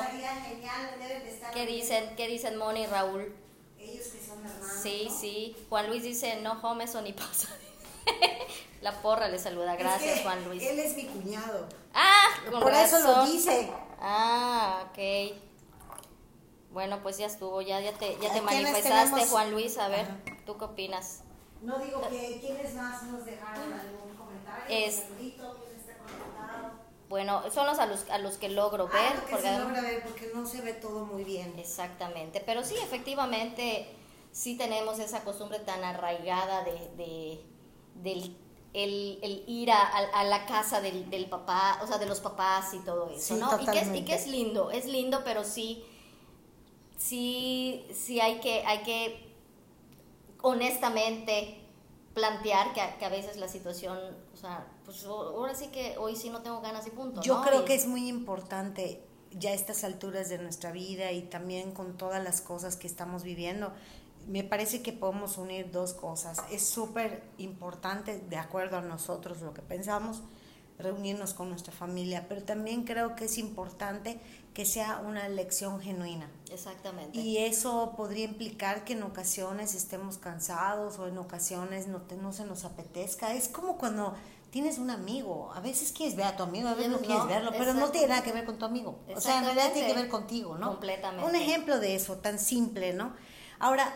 [1.54, 3.34] qué dicen qué dicen Moni y Raúl
[3.80, 5.56] ellos que son hermanos sí sí.
[5.70, 7.48] Juan Luis dice no homes o ni pasa
[8.82, 9.76] la porra le saluda.
[9.76, 10.62] Gracias Juan Luis.
[10.62, 11.68] él es mi cuñado.
[11.94, 13.70] Ah por eso lo dice
[14.02, 15.38] Ah, ok.
[16.72, 19.78] Bueno, pues ya estuvo, ya, ya te, ya te manifestaste, Juan Luis.
[19.78, 20.08] A ver,
[20.46, 21.24] ¿tú qué opinas?
[21.62, 24.66] No digo que quiénes más nos dejaron algún comentario.
[24.68, 25.04] Es,
[27.10, 29.20] bueno, son los a los, a los que logro ah, ver.
[29.20, 31.54] porque se logra ver porque no se ve todo muy bien.
[31.60, 33.94] Exactamente, pero sí, efectivamente,
[34.32, 37.46] sí tenemos esa costumbre tan arraigada de, de
[37.96, 38.36] del
[38.74, 42.74] el, el ir a, a, la casa del, del, papá, o sea, de los papás
[42.74, 43.60] y todo eso, ¿no?
[43.60, 45.84] Y que, es, y que es lindo, es lindo, pero sí,
[46.98, 49.36] sí, sí hay que, hay que
[50.42, 51.62] honestamente
[52.14, 53.98] plantear que a, que a veces la situación,
[54.34, 57.22] o sea, pues ahora sí que hoy sí no tengo ganas y punto.
[57.22, 61.72] Yo creo que es muy importante ya a estas alturas de nuestra vida y también
[61.72, 63.72] con todas las cosas que estamos viviendo,
[64.28, 66.42] me parece que podemos unir dos cosas.
[66.52, 70.22] Es súper importante, de acuerdo a nosotros, lo que pensamos,
[70.82, 74.20] reunirnos con nuestra familia, pero también creo que es importante
[74.54, 76.30] que sea una elección genuina.
[76.52, 77.18] Exactamente.
[77.18, 82.46] Y eso podría implicar que en ocasiones estemos cansados o en ocasiones no, no se
[82.46, 83.34] nos apetezca.
[83.34, 84.14] Es como cuando
[84.50, 87.52] tienes un amigo, a veces quieres ver a tu amigo, a veces no, quieres verlo,
[87.58, 89.00] pero no tiene nada que ver con tu amigo.
[89.16, 90.72] O sea, en realidad tiene que ver contigo, ¿no?
[90.72, 91.26] Completamente.
[91.26, 93.14] Un ejemplo de eso, tan simple, ¿no?
[93.60, 93.94] Ahora,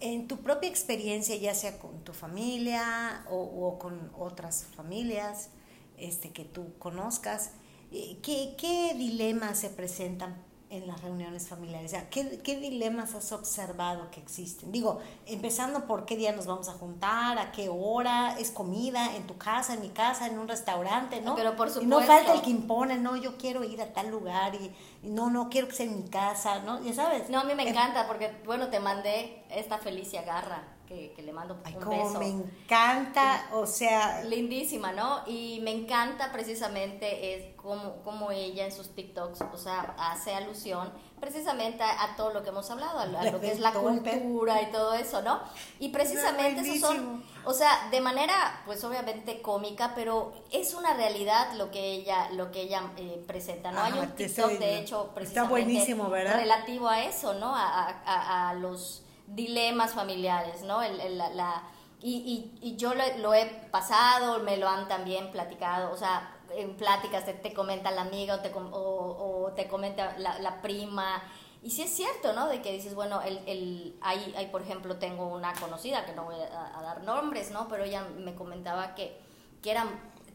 [0.00, 5.50] en tu propia experiencia, ya sea con tu familia o, con otras familias
[5.98, 7.50] este, que tú conozcas,
[7.92, 11.94] eh, ¿qué, ¿qué, dilemas se presentan en las reuniones familiares?
[12.10, 14.72] ¿qué, ¿qué, dilemas has observado que existen?
[14.72, 19.26] Digo, empezando por qué día nos vamos a juntar, a qué hora, es comida, en
[19.26, 21.34] tu casa, en mi casa, en un restaurante, ¿no?
[21.34, 21.82] Pero por supuesto.
[21.82, 25.30] Y no falta el que impone, no, yo quiero ir a tal lugar y, no,
[25.30, 26.82] no, quiero que sea en mi casa, ¿no?
[26.82, 27.28] Ya sabes.
[27.30, 31.56] No, a mí me encanta porque, bueno, te mandé esta Felicia Garra que, le mando
[31.64, 32.18] Ay, un como beso.
[32.18, 34.24] me encanta, o sea...
[34.24, 35.20] Lindísima, ¿no?
[35.26, 40.92] Y me encanta precisamente es como, como ella en sus TikToks, o sea, hace alusión
[41.20, 44.94] precisamente a, todo lo que hemos hablado, a, lo que es la cultura y todo
[44.94, 45.40] eso, ¿no?
[45.78, 51.52] Y precisamente esos son, o sea, de manera, pues obviamente cómica, pero es una realidad
[51.52, 53.82] lo que ella, lo que ella eh, presenta, ¿no?
[53.82, 56.36] Hay un TikTok, de hecho, precisamente Está buenísimo, ¿verdad?
[56.36, 57.54] relativo a eso, ¿no?
[57.54, 60.82] a, a, a los dilemas familiares, ¿no?
[60.82, 61.62] El, la,
[62.02, 67.24] y, y, yo lo, he pasado, me lo han también platicado, o sea, en pláticas
[67.26, 71.22] te, comenta la amiga o te, o, te comenta la, la, prima.
[71.62, 72.48] Y sí es cierto, ¿no?
[72.48, 76.36] De que dices, bueno, el, el, hay, por ejemplo, tengo una conocida, que no voy
[76.36, 77.68] a, dar nombres, ¿no?
[77.68, 79.20] Pero ella me comentaba que,
[79.62, 79.88] que eran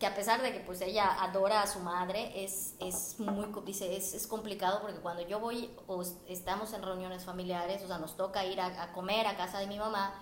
[0.06, 3.98] que a pesar de que pues ella adora a su madre, es, es muy, dice,
[3.98, 8.16] es, es, complicado porque cuando yo voy o estamos en reuniones familiares, o sea, nos
[8.16, 10.14] toca ir a, comer a casa de mi mamá,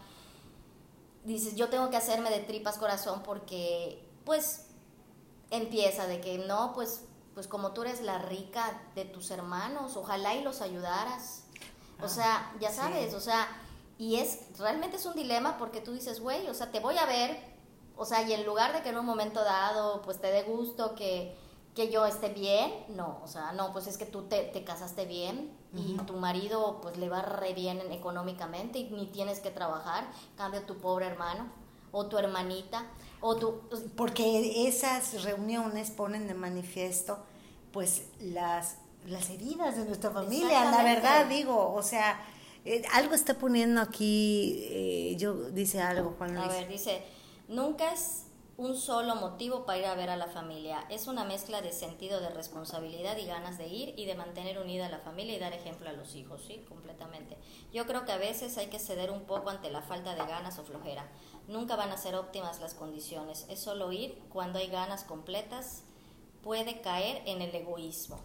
[1.26, 4.68] dices, yo tengo que hacerme de tripas corazón porque, pues,
[5.52, 10.34] empieza de que no, pues, pues como tú eres la rica de tus hermanos, ojalá
[10.34, 11.44] y los ayudaras.
[12.00, 13.50] o ah, sea, ya sabes, o sea,
[13.98, 17.06] y es, realmente es un dilema porque tú dices, güey, o sea, te voy a
[17.06, 17.53] ver,
[17.98, 20.96] o sea, y en lugar de que en un momento dado, pues te dé gusto
[20.96, 21.36] que,
[21.76, 25.06] que yo esté bien, no, o sea, no, pues es que tú te, te casaste
[25.06, 30.06] bien y tu marido pues le va re bien económicamente y ni tienes que trabajar,
[30.38, 31.48] cambio tu pobre hermano
[31.92, 32.86] o tu hermanita
[33.22, 33.62] o tu...
[33.96, 37.18] Porque esas reuniones ponen de manifiesto
[37.72, 38.78] pues las,
[39.08, 42.24] las heridas de nuestra familia, la verdad digo, o sea,
[42.66, 46.46] eh, algo está poniendo aquí, eh, yo dice algo Juan Luis.
[46.46, 47.04] A ver, dice,
[47.48, 48.26] nunca es
[48.56, 50.86] un solo motivo para ir a ver a la familia.
[50.90, 54.86] Es una mezcla de sentido de responsabilidad y ganas de ir y de mantener unida
[54.86, 57.38] a la familia y dar ejemplo a los hijos, sí, completamente.
[57.74, 60.60] Yo creo que a veces hay que ceder un poco ante la falta de ganas
[60.60, 61.08] o flojera.
[61.48, 63.48] Nunca van a ser óptimas las condiciones.
[63.50, 65.84] Es solo ir cuando hay ganas completas.
[66.44, 68.20] Puede caer en el egoísmo.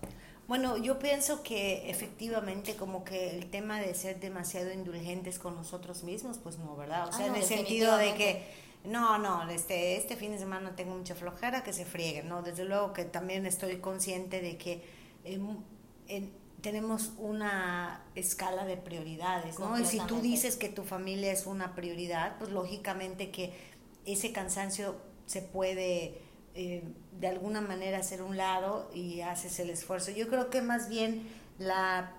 [0.46, 6.04] Bueno, yo pienso que efectivamente como que el tema de ser demasiado indulgentes con nosotros
[6.04, 7.08] mismos, pues no, ¿verdad?
[7.08, 10.74] O sea, ah, en el sentido de que no, no, este, este fin de semana
[10.74, 12.42] tengo mucha flojera, que se friegue, ¿no?
[12.42, 14.82] Desde luego que también estoy consciente de que
[15.24, 19.78] em, tenemos una escala de prioridades, ¿no?
[19.78, 23.52] Y si tú dices que tu familia es una prioridad, pues lógicamente que
[24.06, 24.96] ese cansancio
[25.26, 26.20] se puede
[26.54, 30.10] eh, de alguna manera hacer un lado y haces el esfuerzo.
[30.10, 32.17] Yo creo que más bien la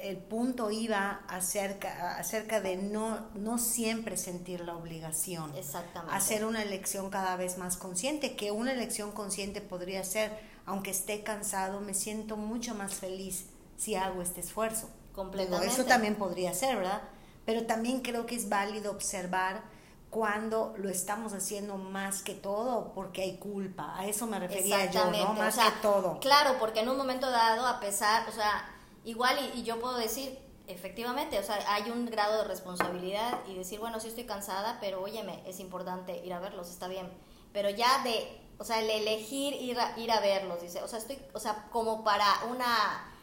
[0.00, 5.54] el punto iba acerca, acerca de no, no siempre sentir la obligación.
[5.56, 6.14] Exactamente.
[6.14, 11.22] Hacer una elección cada vez más consciente, que una elección consciente podría ser, aunque esté
[11.22, 14.88] cansado, me siento mucho más feliz si hago este esfuerzo.
[15.14, 15.66] Completamente.
[15.66, 17.02] eso también podría ser, ¿verdad?
[17.44, 19.62] Pero también creo que es válido observar
[20.10, 23.98] cuando lo estamos haciendo más que todo porque hay culpa.
[23.98, 25.34] A eso me refería yo, ¿no?
[25.34, 26.20] Más que todo.
[26.20, 28.64] Claro, porque en un momento dado, a pesar, o sea,
[29.04, 33.80] igual y, yo puedo decir, efectivamente, o sea, hay un grado de responsabilidad y decir,
[33.80, 37.10] bueno, sí estoy cansada, pero óyeme, es importante ir a verlos, está bien.
[37.52, 40.98] Pero ya de, o sea, el elegir ir a, ir a verlos, dice, o sea,
[40.98, 43.14] estoy, o sea, como para una...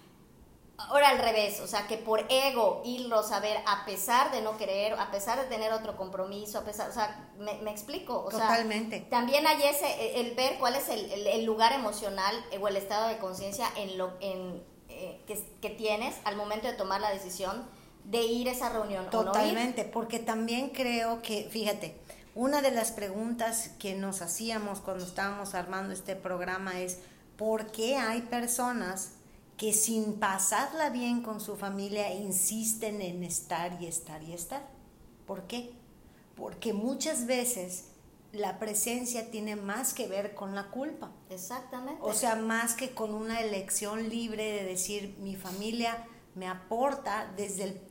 [0.78, 4.58] Ahora al revés, o sea, que por ego irlos a ver, a pesar de no
[4.58, 8.26] querer, a pesar de tener otro compromiso, a pesar, o sea, me, explico.
[8.26, 9.00] O Totalmente.
[9.10, 13.20] también hay ese, el, ver cuál es el, el, lugar emocional o el estado de
[13.20, 15.22] conciencia en, lo, en, eh,
[15.62, 17.66] que, tienes al momento de tomar la decisión
[18.04, 19.10] de ir a esa reunión.
[19.10, 21.96] Totalmente, porque también creo que, fíjate,
[22.36, 27.00] una de las preguntas que nos hacíamos cuando estábamos armando este programa es,
[27.38, 29.14] ¿por qué hay personas
[29.58, 34.68] que sin pasarla bien con su familia insisten en estar y estar y estar?
[35.26, 35.72] ¿Por qué?
[36.36, 37.86] Porque muchas veces
[38.36, 41.12] la presencia tiene más que ver con la culpa.
[41.30, 42.02] Exactamente.
[42.02, 47.64] O sea, más que con una elección libre de decir, mi familia me aporta desde
[47.64, 47.82] el,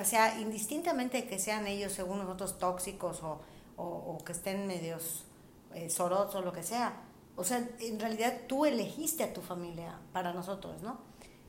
[0.00, 3.40] o sea, indistintamente de que sean ellos, según nosotros, tóxicos o,
[3.76, 5.24] o, que estén medios
[5.74, 7.02] eh, sorosos o lo que sea.
[7.36, 10.98] O sea, en realidad tú elegiste a tu familia para nosotros, ¿no?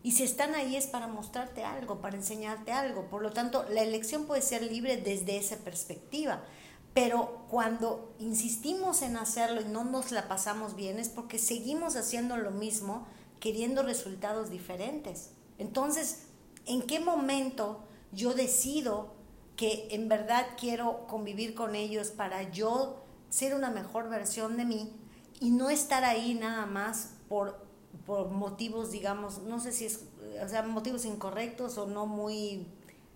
[0.01, 3.07] Y si están ahí es para mostrarte algo, para enseñarte algo.
[3.07, 6.43] Por lo tanto, la elección puede ser libre desde esa perspectiva.
[6.93, 12.37] Pero cuando insistimos en hacerlo y no nos la pasamos bien es porque seguimos haciendo
[12.37, 13.07] lo mismo
[13.39, 15.31] queriendo resultados diferentes.
[15.57, 16.27] Entonces,
[16.65, 19.13] ¿en qué momento yo decido
[19.55, 24.91] que en verdad quiero convivir con ellos para yo ser una mejor versión de mí
[25.39, 27.65] y no estar ahí nada más por,
[28.05, 30.05] por motivos, digamos, no sé si es,
[30.43, 32.67] o sea, motivos incorrectos o no muy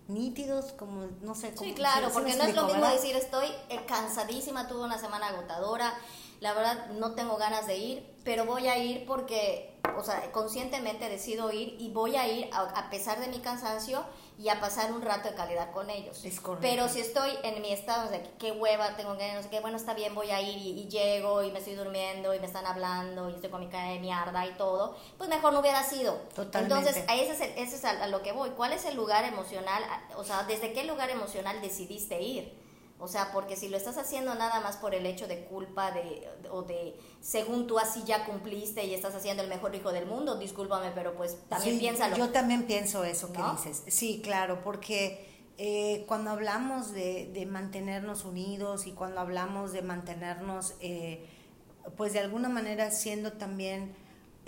[0.08, 1.68] nítidos, como no sé cómo.
[1.68, 5.94] Sí, claro, porque no es lo mismo decir estoy eh, cansadísima, tuve una semana agotadora,
[6.40, 11.08] la verdad no tengo ganas de ir, pero voy a ir porque, o sea, conscientemente
[11.08, 14.04] decido ir y voy a ir a pesar de mi cansancio
[14.38, 16.24] y a pasar un rato de calidad con ellos.
[16.24, 16.68] Es correcto.
[16.68, 19.58] Pero si estoy en mi estado de que qué hueva, tengo que, no sé qué,
[19.58, 22.64] bueno, está bien, voy a ir y, llego y me estoy durmiendo y me están
[22.64, 26.14] hablando y estoy con mi cara de mierda y todo, pues mejor no hubiera sido.
[26.34, 26.74] Totalmente.
[26.74, 28.50] Entonces, ese es, ese es a lo que voy.
[28.50, 29.82] ¿Cuál es el lugar emocional?
[30.16, 32.67] O sea, ¿desde qué lugar emocional decidiste ir?
[33.00, 36.28] O sea, porque si lo estás haciendo nada más por el hecho de culpa de,
[36.50, 40.36] o de, según tú así ya cumpliste y estás haciendo el mejor hijo del mundo,
[40.36, 42.16] discúlpame, pero pues también piénsalo.
[42.16, 43.84] Yo también pienso eso que dices.
[43.86, 45.28] Sí, claro, porque
[45.58, 51.24] eh, cuando hablamos de, de, mantenernos unidos y cuando hablamos de mantenernos, eh,
[51.96, 53.94] pues de alguna manera siendo también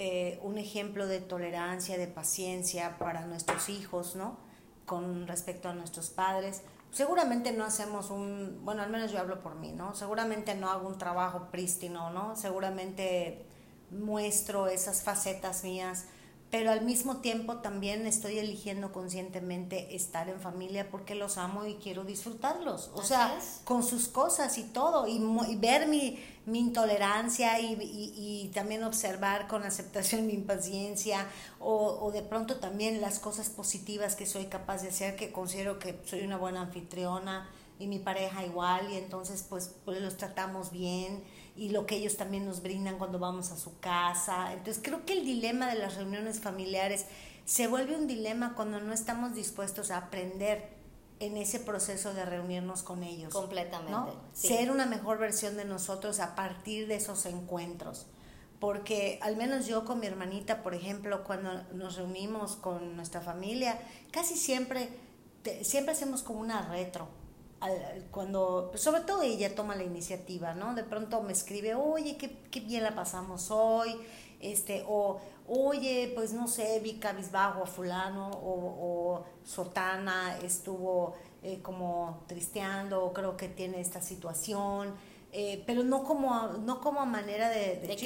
[0.02, 4.38] eh, un ejemplo de tolerancia, de paciencia para nuestros hijos, ¿no?
[4.86, 9.54] Con respecto a nuestros padres seguramente no hacemos un, bueno, al menos yo hablo por
[9.54, 9.94] mí, ¿no?
[9.94, 12.36] Seguramente no hago un trabajo prístino, ¿no?
[12.36, 13.44] Seguramente
[13.90, 16.06] muestro esas facetas mías
[16.50, 21.74] pero al mismo tiempo también estoy eligiendo conscientemente estar en familia porque los amo y
[21.74, 25.20] quiero disfrutarlos, o sea, con sus cosas y todo, y,
[25.56, 31.26] ver mi, mi intolerancia y, y, también observar con aceptación mi impaciencia,
[31.60, 35.78] o, o, de pronto también las cosas positivas que soy capaz de hacer, que considero
[35.78, 37.48] que soy una buena anfitriona
[37.78, 41.22] y mi pareja igual, y entonces pues, pues los tratamos bien
[41.60, 44.54] y lo que ellos también nos brindan cuando vamos a su casa.
[44.54, 47.04] Entonces creo que el dilema de las reuniones familiares
[47.44, 50.70] se vuelve un dilema cuando no estamos dispuestos a aprender
[51.18, 53.34] en ese proceso de reunirnos con ellos.
[53.34, 54.10] Completamente.
[54.32, 58.06] Ser una mejor versión de nosotros a partir de esos encuentros.
[58.58, 63.78] Porque al menos yo con mi hermanita, por ejemplo, cuando nos reunimos con nuestra familia,
[64.12, 64.88] casi siempre,
[65.60, 67.19] siempre hacemos como una retro
[68.10, 70.74] cuando, pues, sobre todo ella toma la iniciativa, ¿no?
[70.74, 73.96] De pronto me escribe, oye, qué, qué bien la pasamos hoy,
[74.40, 81.60] este, o, oye, pues no sé, vi cabizbajo a fulano, o, o Sotana estuvo eh,
[81.62, 84.94] como tristeando, creo que tiene esta situación,
[85.32, 87.96] eh, pero no como, no como manera de, de,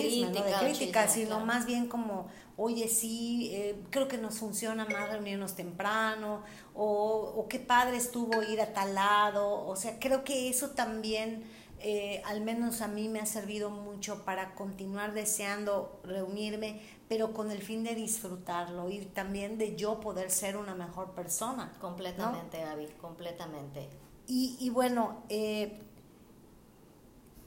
[0.60, 6.42] crítica, sino más bien como, oye, sí, eh, creo que nos funciona más reunirnos temprano,
[6.74, 11.44] o, o, qué padre estuvo ir a tal lado, o sea, creo que eso también,
[11.80, 17.50] eh, al menos a mí me ha servido mucho para continuar deseando reunirme, pero con
[17.50, 21.72] el fin de disfrutarlo y también de yo poder ser una mejor persona.
[21.80, 23.88] Completamente, David, completamente.
[24.26, 25.82] Y, y bueno, eh,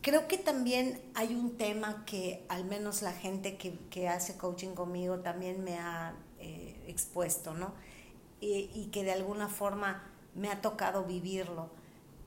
[0.01, 4.75] creo que también hay un tema que al menos la gente que, que hace coaching
[4.75, 7.73] conmigo también me ha eh, expuesto, ¿no?
[8.39, 10.03] Y, y, que de alguna forma
[10.35, 11.69] me ha tocado vivirlo.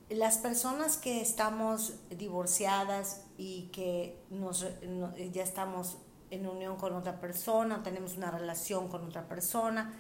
[0.09, 4.67] Las personas que estamos divorciadas y que nos,
[5.33, 5.99] ya estamos
[6.31, 9.95] en unión con otra persona, tenemos una relación con otra persona,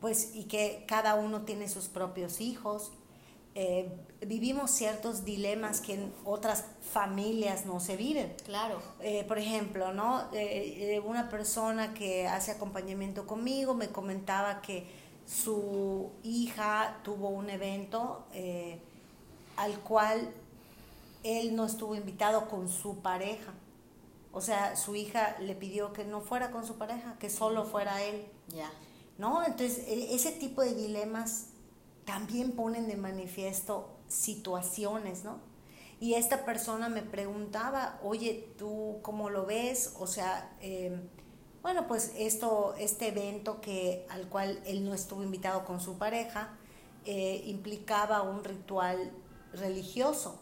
[0.00, 2.92] pues y que cada uno tiene sus propios hijos,
[3.58, 3.90] eh,
[4.20, 8.36] vivimos ciertos dilemas que en otras familias no se viven.
[8.44, 8.78] Claro.
[9.00, 10.28] Eh, por ejemplo, ¿no?
[10.34, 14.86] Eh, una persona que hace acompañamiento conmigo me comentaba que
[15.24, 18.26] su hija tuvo un evento
[19.56, 20.34] al cual
[21.24, 23.54] él no estuvo invitado con su pareja.
[24.32, 28.02] O sea, su hija le pidió que no fuera con su pareja, que solo fuera
[28.02, 28.26] él.
[28.48, 28.70] Ya.
[29.16, 29.42] ¿No?
[29.46, 31.46] Entonces, e, ese tipo de dilemas
[32.06, 35.38] también ponen de manifiesto situaciones, ¿no?
[36.00, 39.94] Y esta persona me preguntaba, oye, ¿tú cómo lo ves?
[39.98, 41.08] O sea, em,
[41.62, 46.56] bueno, pues esto, este evento que, al cual él no estuvo invitado con su pareja,
[47.04, 49.10] eh, implicaba un ritual
[49.52, 50.40] religioso.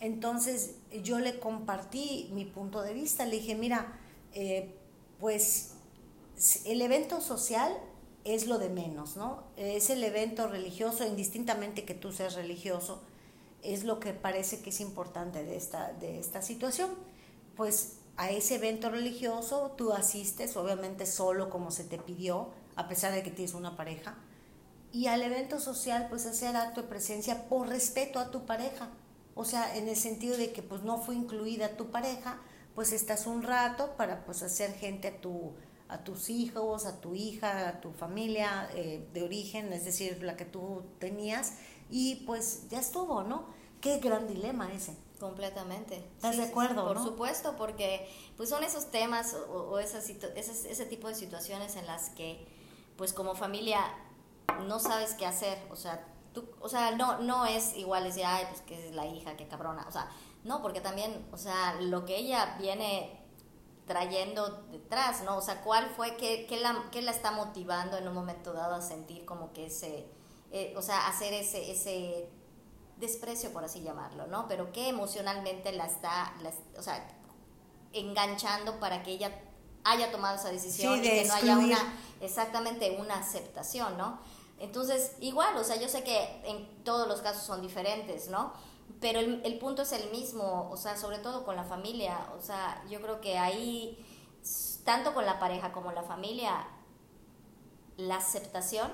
[0.00, 3.98] Entonces yo le compartí mi punto de vista, le dije, mira,
[4.32, 4.74] eh,
[5.20, 5.74] pues
[6.64, 7.72] el evento social
[8.24, 9.44] es lo de menos, ¿no?
[9.56, 13.02] Es el evento religioso, indistintamente que tú seas religioso,
[13.62, 16.90] es lo que parece que es importante de esta, de esta situación.
[17.56, 23.12] Pues a ese evento religioso tú asistes, obviamente solo como se te pidió, a pesar
[23.12, 24.16] de que tienes una pareja,
[24.92, 28.90] y al evento social pues hacer acto de presencia por respeto a tu pareja.
[29.34, 32.38] O sea, en el sentido de que pues no fue incluida tu pareja,
[32.76, 35.52] pues estás un rato para pues hacer gente a tu
[35.88, 40.36] a tus hijos, a tu hija, a tu familia eh, de origen, es decir, la
[40.36, 41.54] que tú tenías,
[41.90, 43.46] y pues ya estuvo, ¿no?
[43.80, 44.96] Qué gran dilema ese.
[45.20, 45.96] Completamente.
[46.16, 46.86] ¿Estás de acuerdo?
[46.86, 51.86] por supuesto, porque pues son esos temas o, esas, ese, ese tipo de situaciones en
[51.86, 52.46] las que
[52.96, 53.80] pues como familia
[54.66, 58.44] no sabes qué hacer, o sea, tú, o sea, no, no es igual decir, ay,
[58.48, 60.10] pues que es la hija, qué cabrona, o sea,
[60.44, 63.23] no, porque también, o sea, lo que ella viene
[63.86, 65.36] trayendo detrás, ¿no?
[65.36, 68.74] O sea, ¿cuál fue, qué, qué, la, qué la está motivando en un momento dado
[68.74, 70.06] a sentir como que ese,
[70.52, 72.28] eh, o sea, hacer ese, ese
[72.98, 74.48] desprecio, por así llamarlo, ¿no?
[74.48, 76.32] Pero qué emocionalmente la está,
[76.78, 77.06] o sea,
[77.92, 79.32] enganchando para que ella
[79.84, 84.18] haya tomado esa decisión y que no haya una, exactamente una aceptación, ¿no?
[84.58, 88.52] Entonces, igual, o sea, yo sé que en todos los casos son diferentes, ¿no?
[89.00, 92.40] Pero el, el, punto es el mismo, o sea, sobre todo con la familia, o
[92.40, 93.98] sea, yo creo que ahí,
[94.84, 96.66] tanto con la pareja como la familia,
[97.96, 98.90] la aceptación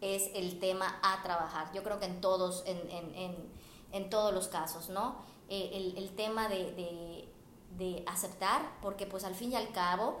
[0.00, 1.72] es el tema a trabajar.
[1.72, 3.52] Yo creo que en todos, en, en, en,
[3.92, 5.16] en todos los casos, ¿no?
[5.48, 7.28] Eh, el, el, tema de, de,
[7.76, 10.20] de aceptar, porque pues al fin y al cabo,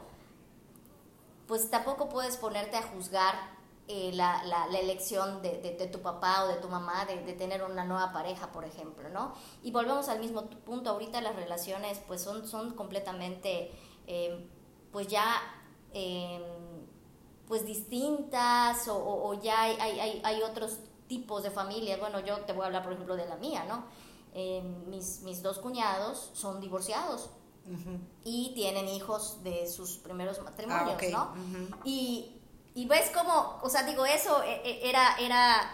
[1.46, 3.57] pues tampoco puedes ponerte a juzgar
[3.90, 7.32] eh, la, la, la, elección de, de, tu papá o de tu mamá de, de,
[7.32, 9.32] tener una nueva pareja, por ejemplo, ¿no?
[9.62, 13.72] Y volvemos al mismo punto, ahorita las relaciones pues son, son completamente,
[14.06, 14.46] eh,
[14.92, 15.40] pues ya,
[15.94, 16.38] eh,
[17.46, 22.52] pues distintas o, o, ya hay, hay, hay, otros tipos de familias, bueno, yo te
[22.52, 23.84] voy a hablar, por ejemplo, de la mía, ¿no?
[24.86, 27.30] mis, mis dos cuñados son divorciados,
[28.24, 31.78] y tienen hijos de sus primeros matrimonios, ah, ¿no?
[31.84, 32.37] Y
[32.78, 35.68] y ves como, o sea, digo, eso e, e, era, era,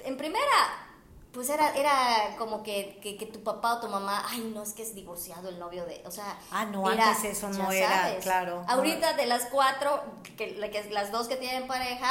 [0.00, 0.88] en primera,
[1.30, 4.82] pues era, era como que, que, tu papá o tu mamá, ay, no, es que
[4.82, 6.36] es divorciado el novio de, o sea.
[6.50, 8.64] Ah, no, antes eso no era, claro.
[8.66, 12.10] Ahorita de las cuatro, que, que, las dos que tienen pareja,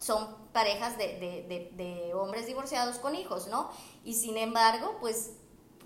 [0.00, 1.16] son parejas de,
[1.48, 3.70] de, de, hombres divorciados con hijos, ¿no?
[4.04, 5.30] Y sin embargo, pues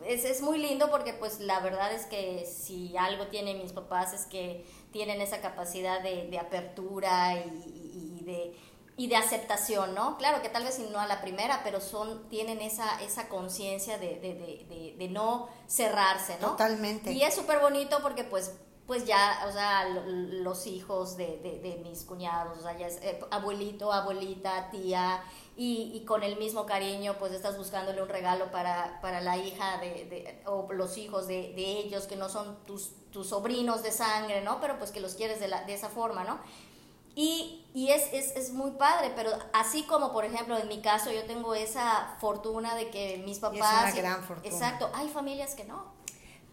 [0.06, 4.12] es, es, muy lindo porque pues la verdad es que si algo tienen mis papás
[4.12, 8.56] es que tienen esa capacidad de, de apertura y, y, de,
[8.96, 10.18] y de aceptación, ¿no?
[10.18, 14.18] Claro que tal vez no a la primera, pero son, tienen esa, esa conciencia de,
[14.20, 16.48] de, de, no cerrarse, ¿no?
[16.50, 17.12] Totalmente.
[17.12, 18.52] Y es súper bonito porque pues
[18.90, 23.20] pues ya, o sea, los hijos de, de, mis cuñados, o sea, ya es eh,
[23.30, 25.22] abuelito, abuelita, tía,
[25.60, 29.76] y, y, con el mismo cariño, pues estás buscándole un regalo para, para la hija
[29.76, 34.58] de, o los hijos de, ellos, que no son tus, tus sobrinos de sangre, ¿no?
[34.62, 36.38] Pero pues que los quieres de, la, de esa forma, ¿no?
[37.14, 41.12] Y, y es, es, es, muy padre, pero así como, por ejemplo, en mi caso,
[41.12, 43.88] yo tengo esa fortuna de que mis papás...
[43.88, 44.48] es una gran fortuna.
[44.48, 45.92] Exacto, hay familias que no.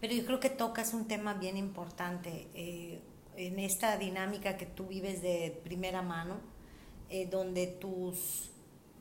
[0.02, 3.00] Pero yo creo que tocas un tema bien importante eh,
[3.36, 6.34] en esta dinámica que tú vives de primera mano,
[7.08, 8.50] eh, donde tus,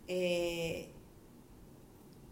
[0.07, 0.89] eh,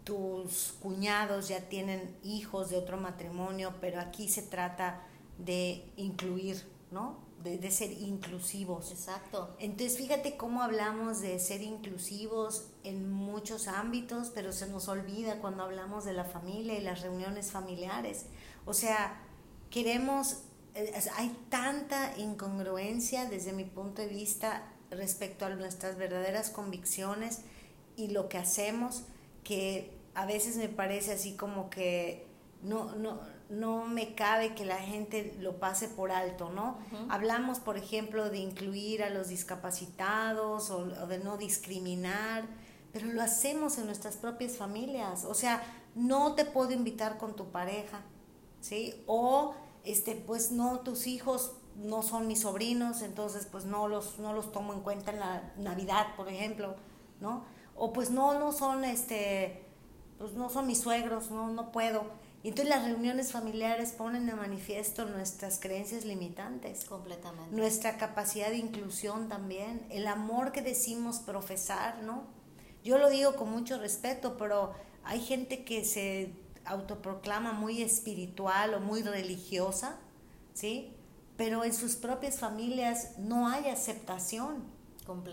[0.04, 5.02] tus cuñados ya tienen hijos de otro matrimonio, pero aquí se trata
[5.38, 6.62] de incluir,
[6.92, 7.18] ¿no?
[7.42, 8.92] De, de, ser inclusivos.
[8.92, 9.54] Exacto.
[9.58, 15.64] Entonces, fíjate cómo hablamos de ser inclusivos en muchos ámbitos, pero se nos olvida cuando
[15.64, 18.26] hablamos de la familia y las reuniones familiares.
[18.64, 19.20] O sea,
[19.70, 20.38] queremos,
[20.74, 27.40] eh, hay tanta incongruencia desde mi punto de vista respecto a nuestras verdaderas convicciones
[27.96, 29.04] y lo que hacemos
[29.44, 32.26] que a veces me parece así como que
[32.62, 36.78] no, no, no me cabe que la gente lo pase por alto, ¿no?
[37.08, 42.44] Hablamos, por ejemplo, de incluir a los discapacitados o, o, de no discriminar,
[42.92, 45.24] pero lo hacemos en nuestras propias familias.
[45.24, 45.62] O sea,
[45.94, 48.00] no te puedo invitar con tu pareja,
[48.60, 49.02] ¿sí?
[49.06, 54.32] O, este, pues no, tus hijos no son mis sobrinos, entonces pues no los, no
[54.32, 56.74] los tomo en cuenta en la Navidad, por ejemplo,
[57.20, 57.44] ¿no?
[57.76, 59.62] O pues no, no son, este,
[60.18, 62.04] pues no son mis suegros, no, no puedo.
[62.42, 66.84] Y entonces las reuniones familiares ponen de manifiesto nuestras creencias limitantes.
[66.84, 67.56] Completamente.
[67.56, 72.22] Nuestra capacidad de inclusión también, el amor que decimos profesar, ¿no?
[72.84, 78.80] Yo lo digo con mucho respeto, pero hay gente que se autoproclama muy espiritual o
[78.80, 79.98] muy religiosa,
[80.54, 80.94] ¿sí?
[81.36, 84.75] Pero en sus propias familias no hay aceptación.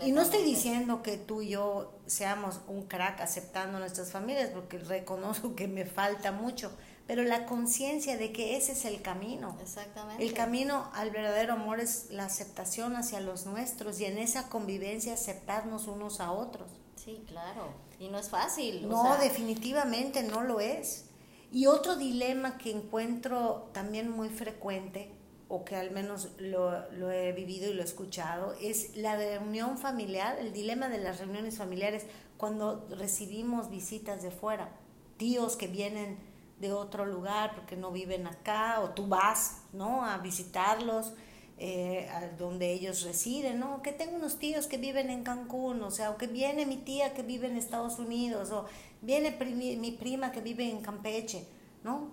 [0.02, 4.78] Y no estoy diciendo que tú y yo seamos un crack aceptando nuestras familias, porque
[4.78, 6.72] reconozco que me falta mucho,
[7.06, 9.56] pero la conciencia de que ese es el camino.
[9.60, 10.24] Exactamente.
[10.24, 15.14] El camino al verdadero amor es la aceptación hacia los nuestros y en esa convivencia
[15.14, 16.68] aceptarnos unos a otros.
[16.96, 17.74] Sí, claro.
[17.98, 18.88] Y no es fácil.
[18.88, 21.06] No, definitivamente no lo es.
[21.52, 25.13] Y otro dilema que encuentro también muy frecuente,
[25.48, 29.78] o que al menos lo, lo, he vivido y lo he escuchado, es la reunión
[29.78, 34.70] familiar, el dilema de las reuniones familiares cuando recibimos visitas de fuera,
[35.16, 36.18] tíos que vienen
[36.60, 40.04] de otro lugar porque no viven acá, o tú vas, ¿no?
[40.04, 41.12] A visitarlos.
[41.56, 43.80] Eh, donde ellos residen, ¿no?
[43.80, 47.14] Que tengo unos tíos que viven en Cancún, o sea, o que viene mi tía
[47.14, 48.66] que vive en Estados Unidos, o
[49.02, 49.38] viene
[49.76, 51.46] mi prima que vive en Campeche,
[51.84, 52.10] ¿no?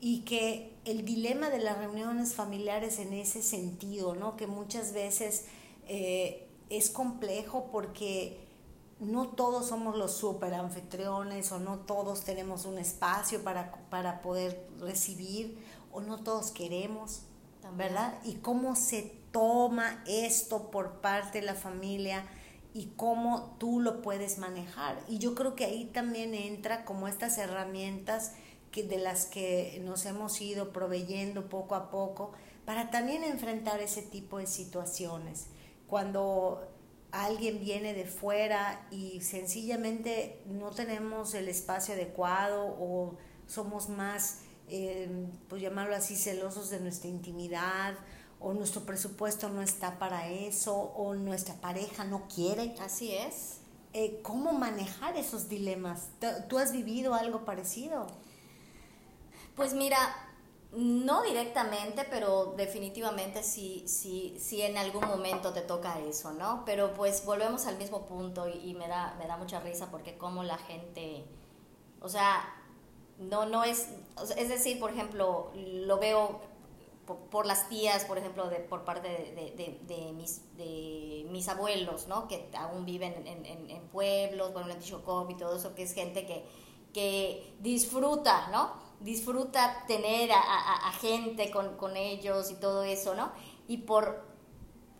[0.00, 4.36] Y que el dilema de las reuniones familiares en ese sentido, ¿no?
[4.36, 5.44] Que muchas veces
[5.88, 8.38] eh, es complejo porque
[9.00, 14.68] no todos somos los super anfitriones o no todos tenemos un espacio para, para poder
[14.78, 15.58] recibir
[15.92, 17.22] o no todos queremos,
[17.76, 18.18] ¿verdad?
[18.24, 19.02] Y cómo se
[19.32, 22.24] toma esto por parte de la familia
[22.72, 25.02] y cómo tú lo puedes manejar.
[25.08, 28.32] Y yo creo que ahí también entra como estas herramientas
[28.70, 32.32] que, de las que nos hemos ido proveyendo poco a poco
[32.64, 35.46] para también enfrentar ese tipo de situaciones.
[35.86, 36.68] Cuando
[37.10, 43.16] alguien viene de fuera y sencillamente no tenemos el espacio adecuado o
[43.46, 47.94] somos más, eh, pues llamarlo así, celosos de nuestra intimidad
[48.40, 52.74] o nuestro presupuesto no está para eso, o nuestra pareja no quiere.
[52.80, 53.58] Así es.
[53.92, 56.08] Eh, ¿Cómo manejar esos dilemas?
[56.48, 58.06] ¿Tú has vivido algo parecido?
[59.60, 59.98] Pues mira,
[60.72, 66.62] no directamente, pero definitivamente sí, sí, sí en algún momento te toca eso, ¿no?
[66.64, 70.44] Pero pues volvemos al mismo punto y, me, da, me da mucha risa porque como
[70.44, 71.26] la gente,
[72.00, 72.42] o sea,
[73.18, 73.90] no, no es,
[74.34, 76.40] es decir, por ejemplo, lo veo
[77.30, 82.28] por, las tías, por ejemplo, de, por parte de, mis, de mis abuelos, ¿no?
[82.28, 86.24] Que aún viven en, en, pueblos, bueno, en Tichocop y todo eso, que es gente
[86.24, 86.46] que,
[86.94, 88.89] que disfruta, ¿no?
[89.00, 93.32] Disfruta tener a, gente con, ellos y todo eso, ¿no?
[93.66, 94.28] Y por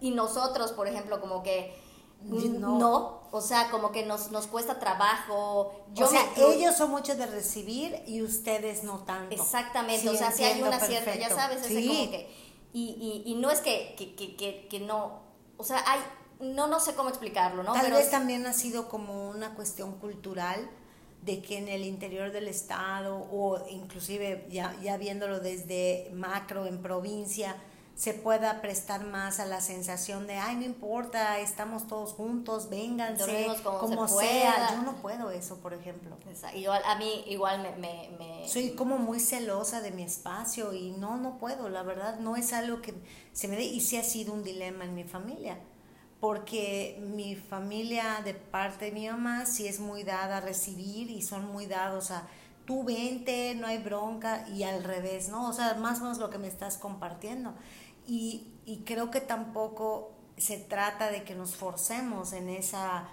[0.01, 1.79] y nosotros, por ejemplo, como que
[2.23, 5.85] no, o sea, como que nos, nos cuesta trabajo.
[5.93, 9.35] Yo o sea, ellos son muchos de recibir y ustedes no tanto.
[9.35, 12.35] Exactamente, o sea, si hay una cierta, ya sabes, ese como que,
[12.73, 15.23] y, y, y, no es que, que, que, que, no,
[15.57, 16.01] o sea, hay,
[16.41, 17.73] no, no sé cómo explicarlo, ¿no?
[17.73, 20.71] Tal vez también ha sido como una cuestión cultural
[21.23, 26.81] de que en el interior del estado o inclusive ya, ya viéndolo desde macro en
[26.81, 27.57] provincia,
[27.95, 33.47] se pueda prestar más a la sensación de, ay, no importa, estamos todos juntos, vénganse,
[33.63, 34.71] como, sea.
[34.71, 36.17] Yo no puedo eso, por ejemplo.
[36.55, 41.19] Igual, a mí igual me, me, Soy como muy celosa de mi espacio y no,
[41.19, 42.95] no puedo, la verdad, no es algo que
[43.35, 45.59] se me dé y sí ha sido un dilema en mi familia
[46.21, 51.23] porque mi familia de parte de mi mamá sí es muy dada a recibir y
[51.23, 52.29] son muy dados a
[52.67, 55.49] tú vente, no hay bronca y al revés, ¿no?
[55.49, 57.55] O sea, más o menos lo que me estás compartiendo.
[58.07, 63.09] Y, y creo que tampoco se trata de que nos forcemos en esa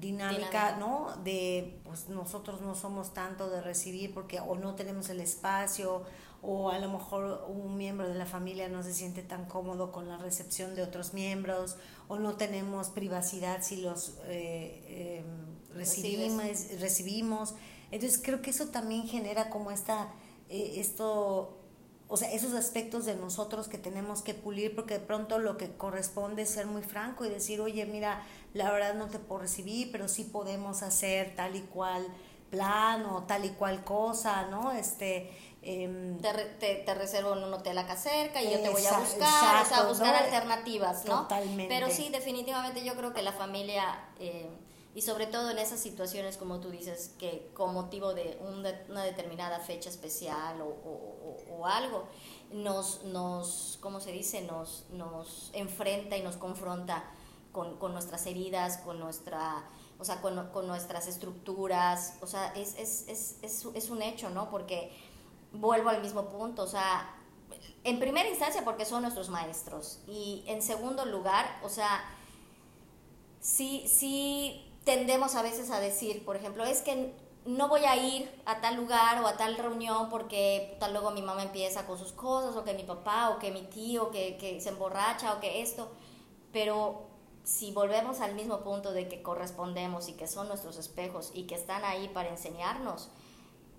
[0.00, 1.14] dinámica, ¿no?
[1.24, 6.04] De, pues nosotros no somos tanto de recibir porque o no tenemos el espacio
[6.44, 10.08] o a lo mejor un miembro de la familia no se siente tan cómodo con
[10.08, 11.76] la recepción de otros miembros
[12.08, 16.44] o no tenemos privacidad si los eh, em, recibimos,
[16.80, 17.54] recibimos.
[17.92, 20.12] Entonces creo que eso también genera como esta,
[20.48, 21.60] eh, esto,
[22.08, 25.70] o sea, esos aspectos de nosotros que tenemos que pulir porque de pronto lo que
[25.76, 29.92] corresponde es ser muy franco y decir, oye, mira, la verdad no te puedo recibir,
[29.92, 32.04] pero sí podemos hacer tal y cual
[32.50, 34.72] plan o tal y cual cosa, ¿no?
[34.72, 35.30] Este,
[35.64, 39.62] Em, te, te, reservo en un hotel acá cerca y yo te voy a buscar,
[39.62, 41.22] o sea, buscar alternativas, ¿no?
[41.22, 41.72] Totalmente.
[41.72, 44.50] Pero sí, definitivamente yo creo que la familia, eh,
[44.92, 49.60] y sobre todo en esas situaciones, como tú dices, que con motivo de una determinada
[49.60, 52.08] fecha especial o, o, o, algo,
[52.50, 54.42] nos, nos, ¿cómo se dice?
[54.42, 57.04] Nos, nos enfrenta y nos confronta
[57.52, 59.64] con, con nuestras heridas, con nuestra
[60.00, 64.30] o sea, con, con, nuestras estructuras, o sea, es, es, es, es, es un hecho,
[64.30, 64.50] ¿no?
[64.50, 64.90] Porque
[65.52, 67.14] vuelvo al mismo punto, o sea,
[67.84, 72.04] en primera instancia porque son nuestros maestros y en segundo lugar, o sea,
[73.40, 77.12] sí, sí tendemos a veces a decir, por ejemplo, es que
[77.44, 81.22] no voy a ir a tal lugar o a tal reunión porque tal luego mi
[81.22, 84.60] mamá empieza con sus cosas o que mi papá o que mi tío que, que
[84.60, 85.90] se emborracha o que esto,
[86.52, 87.02] pero
[87.42, 91.56] si volvemos al mismo punto de que correspondemos y que son nuestros espejos y que
[91.56, 93.08] están ahí para enseñarnos,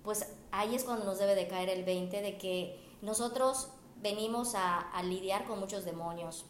[0.03, 3.69] pues ahí es cuando nos debe de caer el 20 de que nosotros
[4.01, 6.45] venimos a, lidiar con muchos demonios,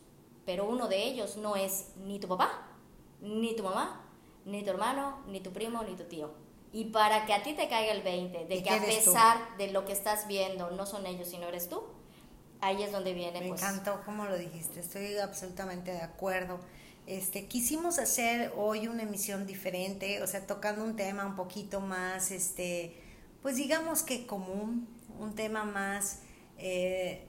[0.45, 2.67] pero uno de ellos no es ni tu papá,
[3.21, 4.05] ni tu mamá,
[4.45, 6.31] ni tu hermano, ni tu primo, ni tu tío.
[6.73, 9.85] Y para que a ti te caiga el 20, de que a pesar de lo
[9.85, 11.83] que estás viendo, no son ellos, sino eres tú,
[12.59, 13.39] ahí es donde viene.
[13.41, 16.59] Me pues, encantó como lo dijiste, estoy absolutamente de acuerdo.
[17.05, 22.31] Este, quisimos hacer hoy una emisión diferente, o sea, tocando un tema un poquito más,
[22.31, 23.02] este,
[23.43, 24.87] pues digamos que común,
[25.19, 26.21] un tema más,
[26.57, 27.27] eh,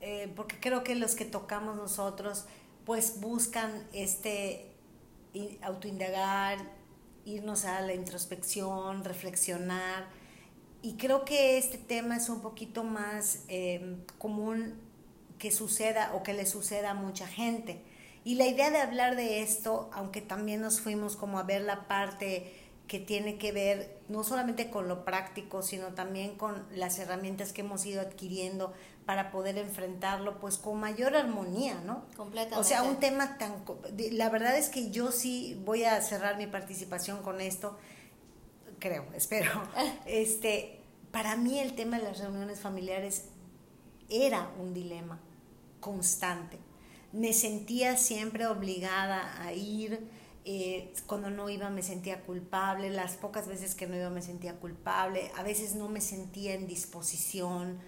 [0.00, 2.46] eh, porque creo que los que tocamos nosotros,
[2.86, 4.72] pues buscan este
[5.60, 6.58] autoindagar,
[7.24, 10.06] irnos a la introspección, reflexionar,
[10.80, 14.74] y creo que este tema es un poquito más eh, común
[15.38, 17.82] que suceda o que le suceda a mucha gente.
[18.24, 21.88] Y la idea de hablar de esto, aunque también nos fuimos como a ver la
[21.88, 22.52] parte
[22.88, 27.60] que tiene que ver no solamente con lo práctico, sino también con las herramientas que
[27.60, 28.72] hemos ido adquiriendo
[29.04, 32.04] para poder enfrentarlo pues con mayor armonía, ¿no?
[32.16, 32.58] Completamente.
[32.58, 33.64] O sea, un tema tan...
[34.12, 37.78] La verdad es que yo sí voy a cerrar mi participación con esto,
[38.78, 39.50] creo, espero.
[40.06, 40.80] este,
[41.12, 43.26] para mí el tema de las reuniones familiares
[44.08, 45.20] era un dilema
[45.80, 46.58] constante.
[47.12, 50.06] Me sentía siempre obligada a ir,
[50.50, 54.54] eh, cuando no iba me sentía culpable, las pocas veces que no iba me sentía
[54.54, 57.78] culpable, a veces no me sentía en disposición,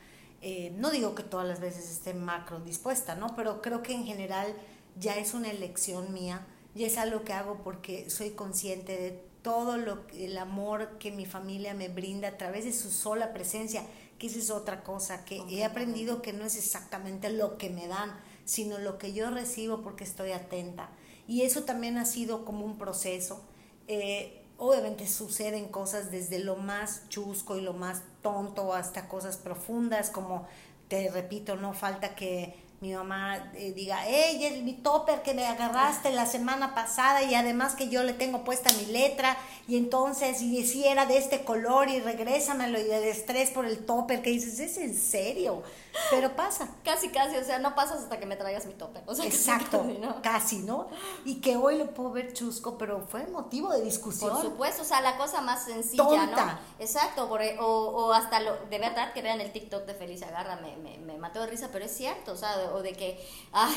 [0.42, 3.34] eh, no digo que todas las veces esté macro dispuesta, ¿no?
[3.34, 4.54] Pero creo que en general
[4.98, 9.78] ya es una elección mía, y es algo que hago porque soy consciente de todo
[9.78, 13.86] lo, el amor que mi familia me brinda a través de su sola presencia,
[14.18, 17.86] que esa es otra cosa, que he aprendido que no es exactamente lo que me
[17.86, 20.90] dan, sino lo que yo recibo porque estoy atenta.
[21.30, 23.40] Y eso también ha sido como un proceso.
[23.86, 30.10] Eh, obviamente suceden cosas desde lo más chusco y lo más tonto hasta cosas profundas,
[30.10, 30.48] como
[30.88, 35.46] te repito, no falta que mi mamá eh, diga, hey, es mi topper que me
[35.46, 39.36] agarraste la semana pasada y además que yo le tengo puesta mi letra
[39.68, 43.84] y entonces, y si era de este color y regrésamelo y de estrés por el
[43.84, 45.62] topper, que dices, ¿es en serio?
[46.10, 46.68] Pero pasa.
[46.84, 49.02] Casi, casi, o sea, no pasas hasta que me traigas mi topper.
[49.06, 50.22] O sea, Exacto, casi ¿no?
[50.22, 50.88] casi, ¿no?
[51.24, 54.30] Y que hoy lo puedo ver chusco, pero fue motivo de discusión.
[54.30, 56.58] Por supuesto, o sea, la cosa más sencilla, ¿no?
[56.78, 60.76] Exacto, o, o, hasta lo, de verdad que vean el TikTok de Feliz Agarra, me,
[60.76, 63.74] me, me mató de risa, pero es cierto, o sea, o de que, ay,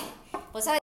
[0.52, 0.83] pues sabes